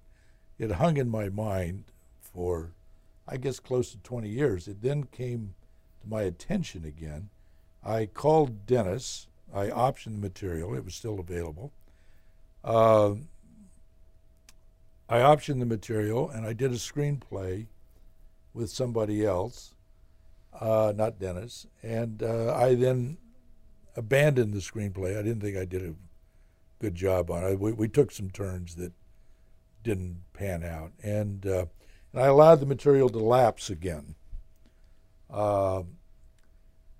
it 0.58 0.71
hung 0.71 0.97
in 0.97 1.10
my 1.10 1.30
mind 1.30 1.86
for, 2.19 2.71
I 3.28 3.38
guess, 3.38 3.60
close 3.60 3.92
to 3.92 3.98
20 4.00 4.30
years. 4.30 4.68
It 4.68 4.82
then 4.82 5.04
came 5.06 5.56
to 6.02 6.10
my 6.10 6.24
attention 6.24 6.84
again. 6.86 7.30
I 7.84 8.06
called 8.06 8.66
Denis. 8.66 9.28
I 9.54 9.68
optioned 9.68 10.16
the 10.16 10.22
material. 10.22 10.74
It 10.74 10.84
was 10.84 10.96
still 10.96 11.20
available. 11.20 11.72
Uh, 12.64 13.16
I 15.10 15.20
optioned 15.20 15.60
the 15.60 15.66
material 15.66 16.30
and 16.30 16.46
I 16.46 16.54
did 16.54 16.72
a 16.72 16.76
screenplay 16.76 17.68
with 18.54 18.70
somebody 18.70 19.26
else, 19.26 19.76
uh, 20.60 20.94
not 20.96 21.20
Denis. 21.20 21.68
And 21.82 22.24
uh, 22.24 22.54
I 22.56 22.76
then 22.76 23.18
abandoned 23.96 24.54
the 24.54 24.60
screenplay. 24.60 25.18
I 25.18 25.22
didn't 25.22 25.42
think 25.42 25.58
I 25.58 25.66
did 25.66 25.84
a 25.84 25.94
good 26.80 26.96
job 26.96 27.30
on 27.30 27.44
it. 27.44 27.60
We, 27.60 27.74
we 27.74 27.88
took 27.88 28.12
some 28.12 28.30
turns 28.30 28.76
that 28.76 28.94
didn't 29.84 30.24
pan 30.34 30.64
out. 30.64 30.92
And, 31.04 31.46
uh, 31.46 31.66
and 32.13 32.21
I 32.21 32.28
allowed 32.28 32.60
the 32.60 32.65
material 32.65 33.10
to 33.10 33.17
lapse 33.17 33.69
again. 33.69 34.15
Uh, 35.30 35.84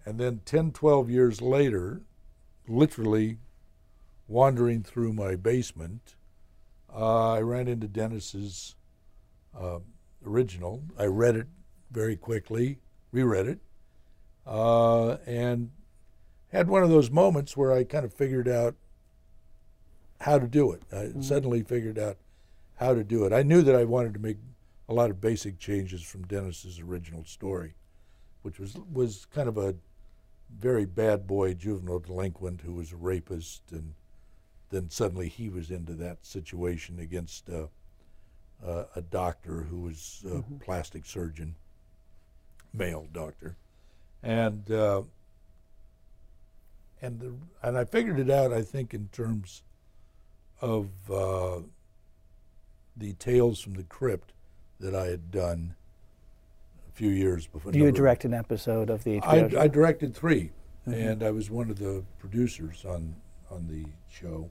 and 0.06 0.20
then 0.20 0.42
10, 0.46 0.72
12 0.72 1.10
years 1.10 1.42
later, 1.42 2.02
literally 2.68 3.38
wandering 4.28 4.84
through 4.84 5.14
my 5.14 5.36
basement, 5.36 6.16
uh, 6.94 7.34
I 7.34 7.42
ran 7.42 7.68
into 7.68 7.88
Denis's 7.88 8.76
uh, 9.58 9.80
original. 10.26 10.84
I 10.98 11.06
read 11.06 11.36
it 11.36 11.48
very 11.92 12.16
quickly, 12.16 12.80
reread 13.12 13.48
it, 13.48 13.60
uh, 14.48 15.18
and 15.26 15.72
had 16.52 16.68
one 16.68 16.84
of 16.84 16.90
those 16.90 17.12
moments 17.12 17.56
where 17.56 17.72
I 17.72 17.84
kind 17.84 18.06
of 18.06 18.14
figured 18.14 18.48
out 18.48 18.76
how 20.22 20.40
to 20.40 20.48
do 20.48 20.72
it. 20.72 20.82
I 20.92 20.96
mm-hmm. 20.96 21.22
suddenly 21.22 21.62
figured 21.64 22.00
out 22.00 22.18
how 22.76 22.94
to 22.94 23.04
do 23.04 23.26
it. 23.26 23.34
I 23.34 23.44
knew 23.44 23.62
that 23.62 23.76
I 23.76 23.84
wanted 23.84 24.14
to 24.16 24.20
make 24.20 24.38
a 24.94 24.96
lot 24.96 25.10
of 25.10 25.20
basic 25.20 25.58
changes 25.58 26.04
from 26.04 26.22
Denis's 26.28 26.80
original 26.80 27.26
story, 27.26 27.74
which 28.44 28.60
was 28.60 28.78
was 28.94 29.26
kind 29.34 29.50
of 29.50 29.58
a 29.58 29.74
very 30.60 30.86
bad 30.86 31.26
boy 31.26 31.56
juvenile 31.56 31.98
delinquent 31.98 32.62
who 32.62 32.74
was 32.74 32.92
a 32.92 32.96
rapist 32.96 33.64
and 33.72 33.96
then 34.70 34.90
suddenly 34.92 35.30
he 35.30 35.50
was 35.50 35.72
into 35.72 35.94
that 35.94 36.24
situation 36.24 37.00
against 37.00 37.50
uh, 37.50 37.66
uh, 38.64 38.86
a 38.96 39.02
doctor 39.02 39.62
who 39.62 39.82
was 39.82 40.22
a 40.26 40.30
mm-hmm. 40.30 40.58
plastic 40.58 41.08
surgeon, 41.08 41.56
male 42.72 43.08
doctor, 43.12 43.56
and 44.22 44.70
uh, 44.70 45.02
and 47.02 47.20
the, 47.20 47.34
and 47.64 47.80
I 47.80 47.86
figured 47.86 48.20
it 48.20 48.30
out. 48.30 48.54
I 48.54 48.62
think 48.62 48.94
in 48.94 49.10
terms 49.12 49.64
of 50.62 50.88
uh, 51.10 51.62
the 52.96 53.14
tales 53.14 53.60
from 53.60 53.74
the 53.74 53.84
crypt 53.84 54.34
that 54.80 54.96
I 54.96 55.06
had 55.06 55.32
done 55.32 55.76
a 56.90 56.92
few 56.92 57.10
years 57.10 57.48
before. 57.48 57.72
You 57.74 57.92
direct 57.92 58.26
an 58.26 58.34
episode 58.34 58.90
of 58.90 59.04
the 59.04 59.20
HBO 59.22 59.58
I, 59.58 59.64
I 59.64 59.68
directed 59.68 60.16
3 60.16 60.52
mm-hmm. 60.88 60.94
and 60.94 61.24
I 61.24 61.32
was 61.32 61.50
one 61.50 61.70
of 61.70 61.80
the 61.80 62.04
producers 62.20 62.86
on 62.86 63.16
on 63.50 63.68
the 63.68 63.86
show 64.10 64.50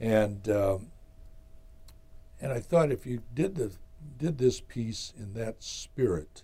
and 0.00 0.48
um, 0.48 0.88
and 2.40 2.52
I 2.52 2.60
thought 2.60 2.90
if 2.90 3.06
you 3.06 3.22
did 3.34 3.54
the 3.54 3.72
did 4.18 4.38
this 4.38 4.60
piece 4.60 5.12
in 5.16 5.34
that 5.34 5.62
spirit, 5.62 6.42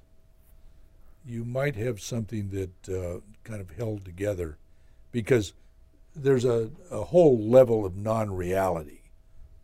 you 1.25 1.44
might 1.44 1.75
have 1.77 2.01
something 2.01 2.51
that 2.51 2.88
uh, 2.88 3.20
kind 3.44 3.61
of 3.61 3.70
held 3.70 4.05
together, 4.05 4.59
because 5.11 5.55
there's 6.14 6.44
a, 6.44 6.70
a 6.90 7.05
whole 7.05 7.38
level 7.38 7.85
of 7.85 7.96
non-reality 7.96 9.01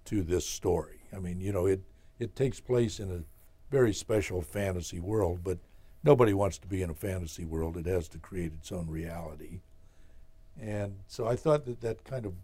to 0.07 0.23
this 0.23 0.47
story. 0.47 1.01
I 1.15 1.19
mean, 1.19 1.41
you 1.41 1.53
know, 1.53 1.67
it 1.67 1.83
it 2.23 2.37
takes 2.37 2.61
place 2.61 3.01
in 3.01 3.11
a 3.11 3.23
very 3.71 3.93
special 3.93 4.41
fantasy 4.41 5.01
world, 5.01 5.41
but 5.43 5.59
nobody 6.05 6.33
wants 6.33 6.59
to 6.59 6.67
be 6.67 6.83
in 6.83 6.91
a 6.91 6.95
fantasy 6.95 7.45
world. 7.45 7.77
It 7.77 7.87
has 7.87 8.09
to 8.09 8.19
create 8.19 8.53
its 8.53 8.71
own 8.71 8.89
reality. 8.89 9.61
And 10.61 10.97
so 11.07 11.27
I 11.27 11.37
thought 11.37 11.65
that 11.67 11.81
that 11.81 12.05
kind 12.05 12.27
of 12.27 12.35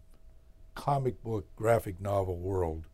comic 0.75 1.23
book 1.23 1.47
graphic 1.57 2.01
novel 2.01 2.37
world. 2.37 2.85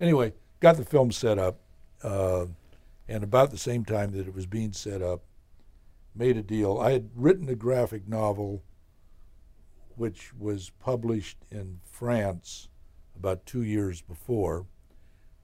Anyway, 0.00 0.32
got 0.60 0.76
the 0.76 0.84
film 0.84 1.12
set 1.12 1.38
up, 1.38 1.58
uh, 2.02 2.46
and 3.08 3.24
about 3.24 3.50
the 3.50 3.58
same 3.58 3.84
time 3.84 4.12
that 4.12 4.26
it 4.26 4.34
was 4.34 4.46
being 4.46 4.72
set 4.72 5.02
up, 5.02 5.22
made 6.14 6.36
a 6.36 6.42
deal. 6.42 6.78
I 6.78 6.92
had 6.92 7.10
written 7.14 7.48
a 7.48 7.54
graphic 7.54 8.08
novel 8.08 8.62
which 9.96 10.32
was 10.34 10.70
published 10.78 11.38
in 11.50 11.80
France 11.84 12.68
about 13.16 13.44
two 13.44 13.62
years 13.62 14.00
before. 14.00 14.64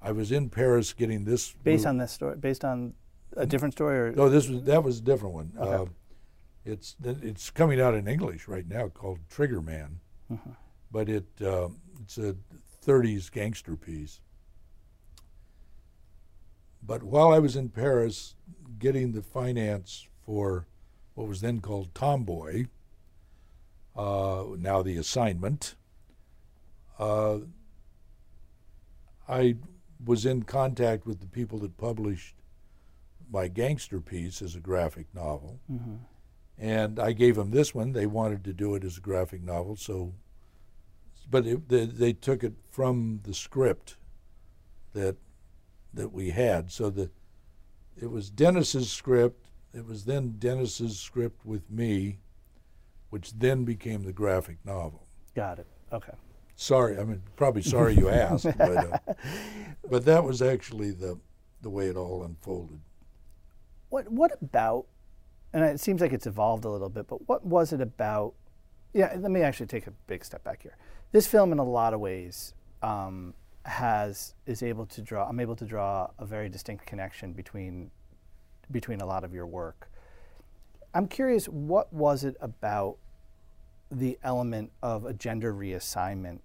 I 0.05 0.12
was 0.12 0.31
in 0.31 0.51
Paris 0.51 0.93
getting 0.93 1.25
this 1.25 1.53
based 1.64 1.87
on 1.87 1.99
this 1.99 2.12
story, 2.12 2.37
based 2.37 2.64
on 2.64 2.95
a 3.37 3.47
different 3.47 3.75
story, 3.75 3.99
or 3.99 4.12
no, 4.12 4.29
this 4.29 4.49
was 4.49 4.62
that 4.64 4.85
was 4.85 4.99
a 4.99 5.03
different 5.03 5.35
one. 5.35 5.53
Okay. 5.59 5.73
Uh, 5.73 5.87
it's 6.64 6.97
it's 7.03 7.51
coming 7.51 7.81
out 7.81 7.95
in 7.95 8.07
English 8.07 8.47
right 8.47 8.69
now 8.69 8.88
called 8.88 9.19
Trigger 9.29 9.61
Man. 9.61 10.01
Mm-hmm 10.33 10.51
but 10.95 11.09
it 11.09 11.27
uh, 11.43 11.69
it's 12.01 12.19
a 12.19 12.37
30s 12.87 13.31
gangster 13.31 13.75
piece. 13.75 14.21
But 16.87 17.03
while 17.03 17.33
I 17.33 17.40
was 17.40 17.57
in 17.57 17.69
Paris 17.69 18.37
getting 18.79 19.11
the 19.11 19.23
finance 19.23 20.07
for 20.25 20.67
what 21.14 21.27
was 21.27 21.40
then 21.40 21.61
called 21.61 21.93
Tomboy, 21.97 22.67
uh, 23.97 24.45
now 24.57 24.83
the 24.83 24.97
assignment, 24.97 25.75
uh, 26.99 27.38
I 29.29 29.57
was 30.05 30.25
in 30.25 30.43
contact 30.43 31.07
with 31.07 31.21
the 31.21 31.27
people 31.27 31.59
that 31.61 31.77
published 31.77 32.35
my 33.31 33.49
gangster 33.49 34.01
piece 34.01 34.43
as 34.43 34.55
a 34.55 34.61
graphic 34.61 35.07
novel. 35.15 35.61
Mm-hmm. 35.71 35.97
And 36.59 37.01
I 37.01 37.13
gave 37.13 37.37
them 37.37 37.51
this 37.51 37.75
one. 37.75 37.93
They 37.93 38.07
wanted 38.07 38.45
to 38.45 38.53
do 38.53 38.75
it 38.75 38.85
as 38.85 38.97
a 38.97 39.01
graphic 39.01 39.43
novel, 39.43 39.77
so 39.77 40.15
but 41.31 41.47
it, 41.47 41.69
they, 41.69 41.87
they, 41.87 42.13
took 42.13 42.45
it 42.45 42.53
from 42.71 43.21
the 43.23 43.33
script 43.33 43.97
that 44.93 45.17
that 45.95 46.13
we 46.13 46.31
had. 46.31 46.71
So 46.71 46.91
the 46.91 47.11
it 48.01 48.11
was 48.11 48.31
Denis's 48.31 48.91
script. 48.91 49.49
It 49.73 49.87
was 49.87 50.05
then 50.05 50.37
Denis's 50.39 50.99
script 51.01 51.45
with 51.45 51.71
me, 51.71 52.19
which 53.11 53.33
then 53.33 53.65
became 53.65 54.03
the 54.03 54.13
graphic 54.13 54.59
novel. 54.65 55.07
Got 55.35 55.61
it. 55.61 55.67
Okay. 55.93 56.13
Sorry, 56.57 56.99
I 56.99 57.05
mean 57.05 57.23
probably 57.37 57.62
sorry 57.62 57.95
you 57.95 58.09
asked, 58.09 58.47
but 58.57 58.61
uh, 58.61 58.99
but 59.90 60.05
that 60.05 60.25
was 60.25 60.40
actually 60.43 60.93
the 60.93 61.19
the 61.62 61.71
way 61.71 61.87
it 61.87 61.97
all 61.97 62.25
unfolded. 62.25 62.81
What 63.90 64.11
what 64.11 64.33
about? 64.40 64.87
And 65.53 65.64
it 65.64 65.79
seems 65.79 66.01
like 66.01 66.12
it's 66.12 66.27
evolved 66.27 66.64
a 66.64 66.69
little 66.69 66.88
bit, 66.88 67.07
but 67.07 67.29
what 67.29 67.45
was 67.45 67.73
it 67.73 67.81
about? 67.81 68.35
Yeah, 68.93 69.14
let 69.17 69.31
me 69.31 69.43
actually 69.43 69.67
take 69.67 69.87
a 69.87 69.93
big 70.07 70.25
step 70.25 70.43
back 70.43 70.62
here 70.62 70.77
this 71.14 71.29
film, 71.29 71.53
in 71.53 71.61
a 71.61 71.64
lot 71.64 71.95
of 71.95 72.01
ways, 72.01 72.55
um, 72.83 73.35
has 73.64 74.35
is 74.47 74.64
able 74.64 74.85
to 74.85 75.01
draw. 75.01 75.29
I'm 75.29 75.38
able 75.38 75.55
to 75.55 75.64
draw 75.64 76.11
a 76.19 76.27
very 76.27 76.49
distinct 76.49 76.87
connection 76.87 77.33
between 77.33 77.93
between 78.73 79.01
a 79.01 79.07
lot 79.07 79.23
of 79.23 79.33
your 79.33 79.47
work. 79.47 79.88
I'm 80.93 81.07
curious, 81.07 81.47
what 81.47 81.93
was 81.93 82.25
it 82.25 82.37
about 82.40 82.97
the 83.99 84.19
element 84.23 84.73
of 84.83 85.05
a 85.05 85.13
gender 85.13 85.53
reassignment 85.53 86.40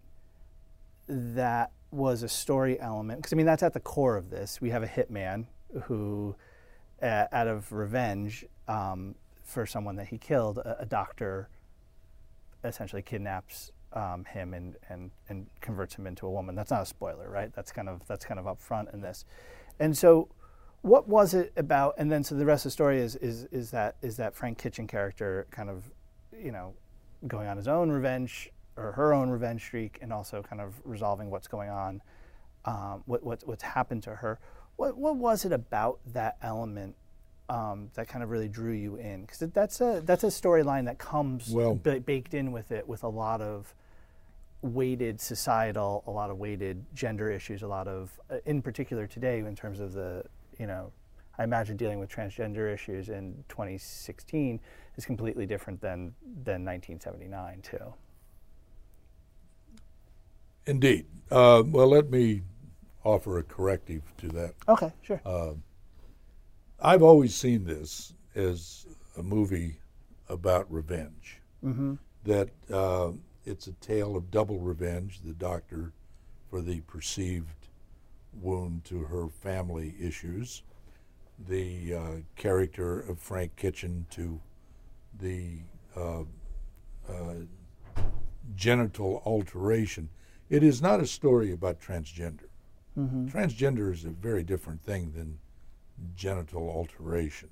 that 1.08 1.72
was 1.92 2.24
a 2.24 2.30
story 2.30 2.80
element? 2.80 3.20
Because 3.20 3.34
I 3.34 3.36
mean, 3.36 3.46
that's 3.46 3.64
at 3.64 3.74
the 3.74 3.80
core 3.80 4.18
of 4.18 4.30
this. 4.30 4.62
We 4.62 4.70
have 4.70 4.84
a 4.84 4.88
hitman 4.88 5.46
who, 5.84 6.36
uh, 7.02 7.26
out 7.32 7.48
of 7.48 7.72
revenge 7.72 8.46
um, 8.68 9.16
for 9.44 9.66
someone 9.66 9.96
that 9.96 10.08
he 10.08 10.18
killed, 10.18 10.60
a, 10.60 10.82
a 10.82 10.86
doctor 10.86 11.50
essentially 12.64 13.02
kidnaps 13.02 13.72
um, 13.94 14.26
him 14.26 14.54
and, 14.54 14.76
and, 14.90 15.12
and 15.30 15.48
converts 15.62 15.96
him 15.96 16.06
into 16.06 16.28
a 16.28 16.32
woman. 16.32 16.56
That's 16.56 16.72
not 16.72 16.84
a 16.84 16.86
spoiler, 16.86 17.30
right? 17.30 17.54
That's 17.54 17.72
kind 17.72 17.90
of 17.90 18.06
that's 18.08 18.26
kind 18.26 18.40
of 18.40 18.46
upfront 18.46 18.94
in 18.94 19.02
this. 19.02 19.26
And 19.80 19.98
so, 19.98 20.30
what 20.82 21.08
was 21.08 21.34
it 21.34 21.52
about? 21.58 21.96
And 21.98 22.12
then 22.12 22.24
so 22.24 22.36
the 22.36 22.46
rest 22.46 22.66
of 22.66 22.70
the 22.70 22.74
story 22.74 23.00
is 23.00 23.16
is 23.16 23.46
is 23.46 23.72
that 23.72 23.96
is 24.02 24.18
that 24.18 24.36
Frank 24.36 24.58
Kitchen 24.58 24.88
character 24.88 25.48
kind 25.52 25.70
of, 25.70 25.92
you 26.38 26.52
know, 26.52 26.74
going 27.28 27.48
on 27.48 27.58
his 27.58 27.68
own 27.68 27.90
revenge 27.90 28.52
or 28.78 28.94
her 28.94 29.14
own 29.14 29.30
revenge 29.30 29.62
streak, 29.62 29.98
and 30.02 30.14
also 30.14 30.42
kind 30.42 30.62
of 30.62 30.74
resolving 30.86 31.30
what's 31.30 31.48
going 31.48 31.70
on, 31.70 32.02
um, 32.66 33.04
what, 33.06 33.24
what 33.24 33.42
what's 33.46 33.64
happened 33.64 34.04
to 34.04 34.16
her. 34.16 34.40
What 34.78 34.98
what 34.98 35.18
was 35.18 35.46
it 35.46 35.52
about 35.52 36.00
that 36.14 36.38
element 36.42 36.96
um, 37.50 37.90
that 37.96 38.08
kind 38.08 38.24
of 38.24 38.30
really 38.30 38.48
drew 38.48 38.72
you 38.74 38.96
in? 38.96 39.22
Because 39.22 39.40
that's 39.52 39.82
a 39.82 40.02
that's 40.06 40.24
a 40.24 40.28
storyline 40.28 40.86
that 40.86 40.98
comes 40.98 41.50
well, 41.50 41.76
b- 41.76 42.00
baked 42.00 42.34
in 42.34 42.52
with 42.52 42.72
it 42.72 42.88
with 42.88 43.04
a 43.04 43.10
lot 43.10 43.42
of 43.42 43.74
weighted 44.62 45.22
societal, 45.22 46.04
a 46.06 46.12
lot 46.12 46.30
of 46.30 46.38
weighted 46.38 46.86
gender 46.94 47.32
issues, 47.32 47.62
a 47.62 47.68
lot 47.68 47.88
of, 47.88 48.12
uh, 48.30 48.38
in 48.46 48.62
particular 48.62 49.08
today, 49.08 49.40
in 49.40 49.56
terms 49.56 49.80
of 49.80 49.94
the, 49.94 50.24
you 50.58 50.68
know, 50.68 50.92
I 51.38 51.44
imagine 51.44 51.78
dealing 51.78 52.00
with 52.00 52.10
transgender 52.10 52.72
issues 52.72 53.08
in 53.08 53.44
2016 53.48 54.60
is 55.00 55.06
completely 55.06 55.46
different 55.46 55.80
than 55.80 56.14
than 56.44 56.66
1979 56.66 57.62
too. 57.62 57.94
Indeed. 60.66 61.06
Uh, 61.32 61.64
well, 61.66 61.88
let 61.88 62.12
me 62.12 62.42
offer 63.04 63.40
a 63.40 63.44
corrective 63.44 64.04
to 64.18 64.28
that. 64.28 64.54
Okay, 64.68 64.92
sure. 65.02 65.22
Uh, 65.26 65.54
I've 66.82 67.02
always 67.02 67.34
seen 67.34 67.64
this 67.64 68.14
as 68.36 68.86
a 69.18 69.24
movie 69.24 69.78
about 70.28 70.72
revenge. 70.72 71.42
Mm-hmm. 71.64 71.96
That 72.26 72.50
uh, 72.72 73.12
it's 73.46 73.68
a 73.68 73.74
tale 73.74 74.18
of 74.18 74.30
double 74.30 74.60
revenge. 74.60 75.22
The 75.24 75.34
doctor 75.34 75.94
for 76.50 76.62
the 76.62 76.82
perceived 76.82 77.68
wound 78.34 78.84
to 78.86 79.04
her 79.06 79.30
family 79.30 79.96
issues, 80.00 80.64
the 81.48 81.94
uh, 81.94 82.12
character 82.36 83.00
of 83.00 83.18
Frank 83.20 83.56
Kitchen 83.56 84.06
to 84.12 84.42
the 85.20 85.60
uh, 85.96 86.24
uh, 87.10 87.34
genital 88.56 89.22
alteration. 89.26 90.10
It 90.50 90.64
is 90.64 90.82
not 90.82 91.00
a 91.00 91.06
story 91.06 91.52
about 91.52 91.80
transgender. 91.80 92.50
Mm-hmm. 92.98 93.28
Transgender 93.28 93.94
is 93.94 94.06
a 94.06 94.10
very 94.10 94.44
different 94.44 94.82
thing 94.82 95.12
than 95.12 95.40
genital 96.16 96.70
alteration. 96.70 97.50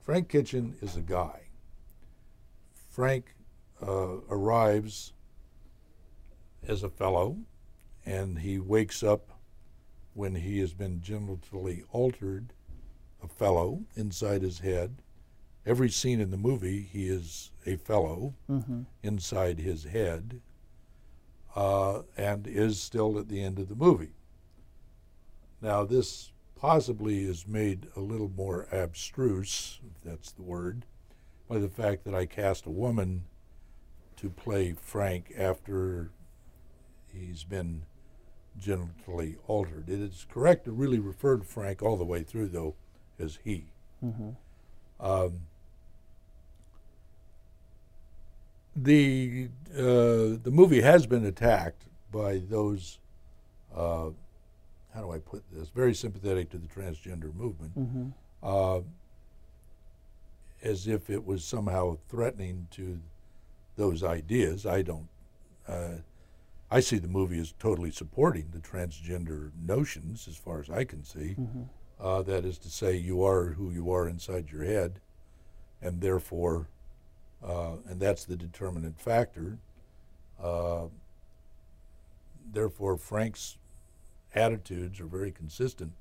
Frank 0.00 0.28
Kitchen 0.28 0.76
is 0.82 0.96
a 0.96 1.00
guy. 1.00 1.48
Frank 2.90 3.34
uh, 3.80 4.16
arrives 4.28 5.12
as 6.66 6.82
a 6.82 6.90
fellow, 6.90 7.38
and 8.04 8.40
he 8.40 8.58
wakes 8.58 9.02
up 9.02 9.38
when 10.14 10.34
he 10.34 10.58
has 10.58 10.74
been 10.74 11.00
genitally 11.00 11.84
altered, 11.90 12.52
a 13.22 13.28
fellow 13.28 13.82
inside 13.94 14.42
his 14.42 14.58
head. 14.58 15.02
Every 15.64 15.90
scene 15.90 16.20
in 16.20 16.30
the 16.30 16.36
movie, 16.36 16.82
he 16.82 17.08
is 17.08 17.50
a 17.66 17.76
fellow 17.76 18.34
Mm-hmm. 18.50 18.82
inside 19.02 19.58
his 19.60 19.84
head, 19.84 20.40
uh, 21.54 22.02
and 22.16 22.46
is 22.46 22.80
still 22.80 23.18
at 23.18 23.28
the 23.28 23.42
end 23.42 23.58
of 23.58 23.68
the 23.68 23.74
movie. 23.76 24.14
Now, 25.60 25.84
this 25.84 26.32
possibly 26.56 27.24
is 27.24 27.46
made 27.46 27.88
a 27.96 28.00
little 28.00 28.30
more 28.34 28.66
abstruse, 28.72 29.80
if 29.86 30.02
that's 30.02 30.32
the 30.32 30.42
word, 30.42 30.84
by 31.48 31.58
the 31.58 31.68
fact 31.68 32.04
that 32.04 32.14
I 32.14 32.26
cast 32.26 32.66
a 32.66 32.70
woman 32.70 33.24
to 34.16 34.30
play 34.30 34.72
Frank 34.72 35.32
after 35.36 36.10
he's 37.12 37.44
been 37.44 37.82
genitally 38.60 39.36
altered. 39.46 39.88
It 39.88 40.00
is 40.00 40.26
correct 40.30 40.64
to 40.64 40.72
really 40.72 40.98
refer 40.98 41.36
to 41.38 41.44
Frank 41.44 41.82
all 41.82 41.96
the 41.96 42.04
way 42.04 42.22
through, 42.22 42.48
though, 42.48 42.74
as 43.18 43.38
he. 43.44 43.66
Mm-hmm. 44.04 44.30
Um, 45.00 45.40
the 48.76 49.48
uh, 49.76 50.36
the 50.42 50.50
movie 50.50 50.80
has 50.80 51.06
been 51.06 51.24
attacked 51.26 51.84
by 52.10 52.38
those. 52.48 52.98
Uh, 53.74 54.10
how 54.94 55.00
do 55.00 55.10
I 55.12 55.18
put 55.18 55.42
this? 55.50 55.70
Very 55.70 55.94
sympathetic 55.94 56.50
to 56.50 56.58
the 56.58 56.66
transgender 56.66 57.34
movement, 57.34 57.78
Mm-hmm. 57.78 58.08
uh, 58.42 58.80
as 60.62 60.86
if 60.86 61.08
it 61.10 61.24
was 61.24 61.44
somehow 61.44 61.96
threatening 62.08 62.66
to 62.72 63.00
those 63.76 64.02
ideas. 64.04 64.66
I 64.66 64.82
don't. 64.82 65.08
Uh, 65.66 65.96
I 66.70 66.80
see 66.80 66.98
the 66.98 67.08
movie 67.08 67.40
as 67.40 67.52
totally 67.58 67.90
supporting 67.90 68.48
the 68.52 68.58
transgender 68.58 69.50
notions, 69.62 70.26
as 70.28 70.36
far 70.36 70.60
as 70.60 70.70
I 70.70 70.84
can 70.84 71.04
see. 71.04 71.36
Mm-hmm. 71.38 71.62
Uh, 72.00 72.22
that 72.22 72.44
is 72.44 72.58
to 72.58 72.68
say, 72.70 72.96
you 72.96 73.22
are 73.24 73.50
who 73.52 73.70
you 73.70 73.92
are 73.92 74.08
inside 74.08 74.50
your 74.50 74.64
head, 74.64 75.00
and 75.80 76.00
therefore, 76.00 76.68
uh, 77.44 77.76
and 77.88 78.00
that's 78.00 78.24
the 78.24 78.36
determinant 78.36 79.00
factor. 79.00 79.58
Uh, 80.42 80.86
therefore, 82.52 82.96
Frank's 82.96 83.58
attitudes 84.34 85.00
are 85.00 85.06
very 85.06 85.30
consistent 85.30 85.92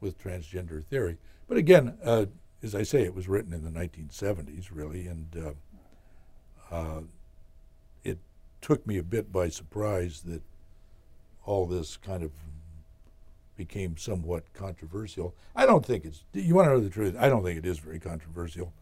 with 0.00 0.22
transgender 0.22 0.84
theory. 0.84 1.18
But 1.48 1.58
again, 1.58 1.96
uh, 2.04 2.26
as 2.62 2.74
I 2.74 2.82
say, 2.82 3.02
it 3.02 3.14
was 3.14 3.28
written 3.28 3.52
in 3.52 3.64
the 3.64 3.70
1970s, 3.70 4.68
really, 4.72 5.06
and 5.06 5.56
uh, 6.70 6.74
uh, 6.74 7.00
it 8.04 8.18
took 8.60 8.86
me 8.86 8.98
a 8.98 9.02
bit 9.02 9.32
by 9.32 9.48
surprise 9.48 10.22
that 10.22 10.42
all 11.44 11.66
this 11.66 11.96
kind 11.96 12.22
of 12.22 12.32
became 13.56 13.96
somewhat 13.96 14.52
controversial. 14.54 15.34
I 15.56 15.66
don't 15.66 15.84
think 15.84 16.04
it's. 16.04 16.24
You 16.32 16.54
want 16.54 16.66
to 16.66 16.72
know 16.72 16.80
the 16.80 16.90
truth? 16.90 17.16
I 17.18 17.28
don't 17.28 17.42
think 17.42 17.58
it 17.58 17.66
is 17.66 17.78
very 17.78 17.98
controversial. 17.98 18.72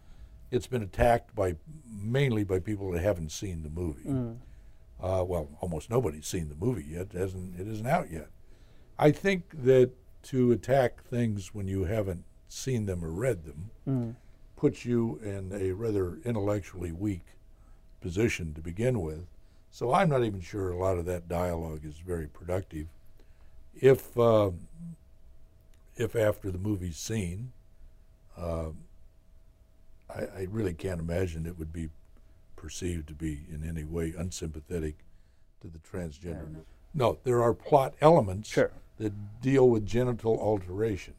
It's 0.50 0.66
been 0.66 0.82
attacked 0.82 1.34
by 1.34 1.56
mainly 2.02 2.44
by 2.44 2.60
people 2.60 2.90
that 2.92 3.02
haven't 3.02 3.32
seen 3.32 3.62
the 3.62 3.70
movie. 3.70 4.04
Mm. 4.08 4.36
Uh, 5.00 5.24
well, 5.26 5.48
almost 5.60 5.90
nobody's 5.90 6.26
seen 6.26 6.48
the 6.48 6.54
movie 6.54 6.84
yet. 6.88 7.08
It 7.12 7.18
hasn't. 7.18 7.58
It 7.60 7.66
isn't 7.66 7.86
out 7.86 8.10
yet. 8.10 8.28
I 8.98 9.10
think 9.10 9.44
that 9.64 9.90
to 10.24 10.52
attack 10.52 11.02
things 11.04 11.54
when 11.54 11.68
you 11.68 11.84
haven't 11.84 12.24
seen 12.48 12.86
them 12.86 13.04
or 13.04 13.10
read 13.10 13.44
them 13.44 13.70
Mm. 13.86 14.14
puts 14.56 14.84
you 14.84 15.18
in 15.22 15.52
a 15.52 15.72
rather 15.72 16.18
intellectually 16.24 16.92
weak 16.92 17.24
position 18.00 18.54
to 18.54 18.60
begin 18.60 19.00
with. 19.00 19.26
So 19.70 19.92
I'm 19.92 20.08
not 20.08 20.24
even 20.24 20.40
sure 20.40 20.70
a 20.70 20.78
lot 20.78 20.96
of 20.96 21.04
that 21.06 21.28
dialogue 21.28 21.84
is 21.84 21.98
very 21.98 22.26
productive. 22.28 22.86
If 23.74 24.16
uh, 24.18 24.52
if 25.96 26.14
after 26.16 26.50
the 26.50 26.58
movie's 26.58 26.96
seen, 26.96 27.52
uh, 28.36 28.70
I, 30.08 30.20
I 30.40 30.46
really 30.50 30.74
can't 30.74 31.00
imagine 31.00 31.46
it 31.46 31.58
would 31.58 31.72
be 31.72 31.88
perceived 32.56 33.08
to 33.08 33.14
be 33.14 33.40
in 33.52 33.68
any 33.68 33.84
way 33.84 34.14
unsympathetic 34.16 34.96
to 35.60 35.68
the 35.68 35.78
transgender. 35.78 36.56
No, 36.94 37.18
there 37.24 37.42
are 37.42 37.52
plot 37.52 37.94
elements 38.00 38.48
Sure. 38.48 38.70
that 38.98 39.40
deal 39.42 39.68
with 39.68 39.84
genital 39.86 40.38
alteration. 40.40 41.14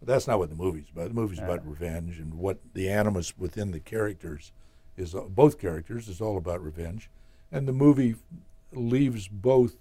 But 0.00 0.08
that's 0.08 0.26
not 0.26 0.38
what 0.38 0.50
the 0.50 0.56
movie's 0.56 0.90
about. 0.90 1.08
The 1.08 1.14
movie's 1.14 1.38
Yeah. 1.38 1.44
about 1.46 1.66
revenge 1.66 2.18
and 2.18 2.34
what 2.34 2.58
the 2.74 2.88
animus 2.88 3.36
within 3.38 3.70
the 3.72 3.80
characters 3.80 4.52
is. 4.96 5.14
uh, 5.14 5.22
Both 5.22 5.58
characters 5.58 6.08
is 6.08 6.20
all 6.20 6.36
about 6.36 6.62
revenge, 6.62 7.10
and 7.50 7.66
the 7.66 7.72
movie 7.72 8.14
leaves 8.72 9.26
both. 9.28 9.76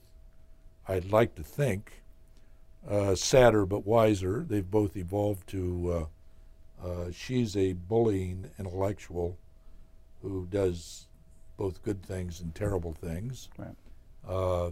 I'd 0.87 1.11
like 1.11 1.35
to 1.35 1.43
think 1.43 2.01
uh, 2.87 3.15
sadder 3.15 3.65
but 3.65 3.85
wiser. 3.85 4.45
They've 4.47 4.69
both 4.69 4.95
evolved 4.95 5.47
to. 5.49 6.07
Uh, 6.83 7.11
she's 7.11 7.55
a 7.57 7.73
bullying 7.73 8.49
intellectual 8.59 9.37
who 10.21 10.45
does 10.49 11.07
both 11.57 11.81
good 11.83 12.03
things 12.03 12.39
and 12.41 12.53
terrible 12.53 12.93
things. 12.93 13.49
Right. 13.57 13.75
Uh, 14.27 14.71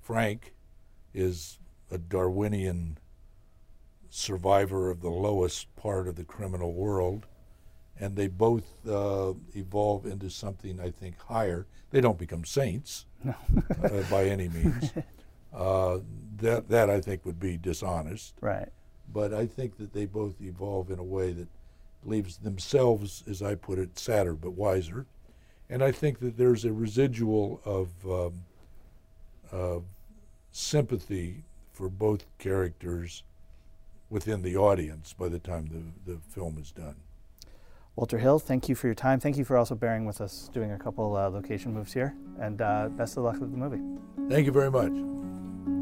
Frank 0.00 0.54
is 1.14 1.58
a 1.90 1.98
Darwinian 1.98 2.98
survivor 4.10 4.90
of 4.90 5.00
the 5.00 5.10
lowest 5.10 5.74
part 5.76 6.08
of 6.08 6.16
the 6.16 6.24
criminal 6.24 6.72
world, 6.72 7.26
and 8.00 8.16
they 8.16 8.26
both 8.28 8.64
uh, 8.88 9.32
evolve 9.54 10.06
into 10.06 10.30
something 10.30 10.80
I 10.80 10.90
think 10.90 11.18
higher. 11.20 11.66
They 11.90 12.00
don't 12.00 12.18
become 12.18 12.44
saints 12.44 13.06
No. 13.24 13.34
uh, 13.84 14.02
by 14.10 14.24
any 14.24 14.48
means. 14.48 14.92
Uh, 15.50 16.00
that 16.36 16.68
that 16.68 16.90
I 16.90 17.00
think 17.00 17.24
would 17.24 17.40
be 17.40 17.56
dishonest, 17.56 18.34
right. 18.42 18.68
But 19.12 19.32
I 19.32 19.46
think 19.46 19.76
that 19.78 19.92
they 19.92 20.06
both 20.06 20.40
evolve 20.40 20.90
in 20.90 20.98
a 20.98 21.04
way 21.04 21.32
that 21.32 21.48
leaves 22.04 22.38
themselves, 22.38 23.24
as 23.28 23.42
I 23.42 23.54
put 23.54 23.78
it, 23.78 23.98
sadder 23.98 24.34
but 24.34 24.52
wiser. 24.52 25.06
And 25.70 25.82
I 25.82 25.92
think 25.92 26.20
that 26.20 26.36
there's 26.38 26.64
a 26.64 26.72
residual 26.72 27.60
of 27.64 27.88
um, 28.06 28.44
of 29.50 29.84
sympathy 30.50 31.44
for 31.72 31.88
both 31.88 32.26
characters 32.38 33.22
within 34.10 34.42
the 34.42 34.56
audience 34.56 35.12
by 35.12 35.28
the 35.28 35.38
time 35.38 35.92
the, 36.06 36.12
the 36.12 36.18
film 36.30 36.58
is 36.58 36.70
done. 36.72 36.96
Walter 37.96 38.18
Hill, 38.18 38.38
thank 38.38 38.68
you 38.68 38.74
for 38.74 38.86
your 38.86 38.94
time. 38.94 39.20
Thank 39.20 39.36
you 39.36 39.44
for 39.44 39.56
also 39.56 39.74
bearing 39.74 40.04
with 40.04 40.20
us 40.20 40.48
doing 40.52 40.72
a 40.72 40.78
couple 40.78 41.16
uh, 41.16 41.28
location 41.28 41.74
moves 41.74 41.92
here, 41.92 42.14
and 42.40 42.62
uh, 42.62 42.88
best 42.90 43.16
of 43.16 43.24
luck 43.24 43.40
with 43.40 43.50
the 43.50 43.58
movie. 43.58 43.80
Thank 44.28 44.46
you 44.46 44.52
very 44.52 44.70
much. 44.70 45.77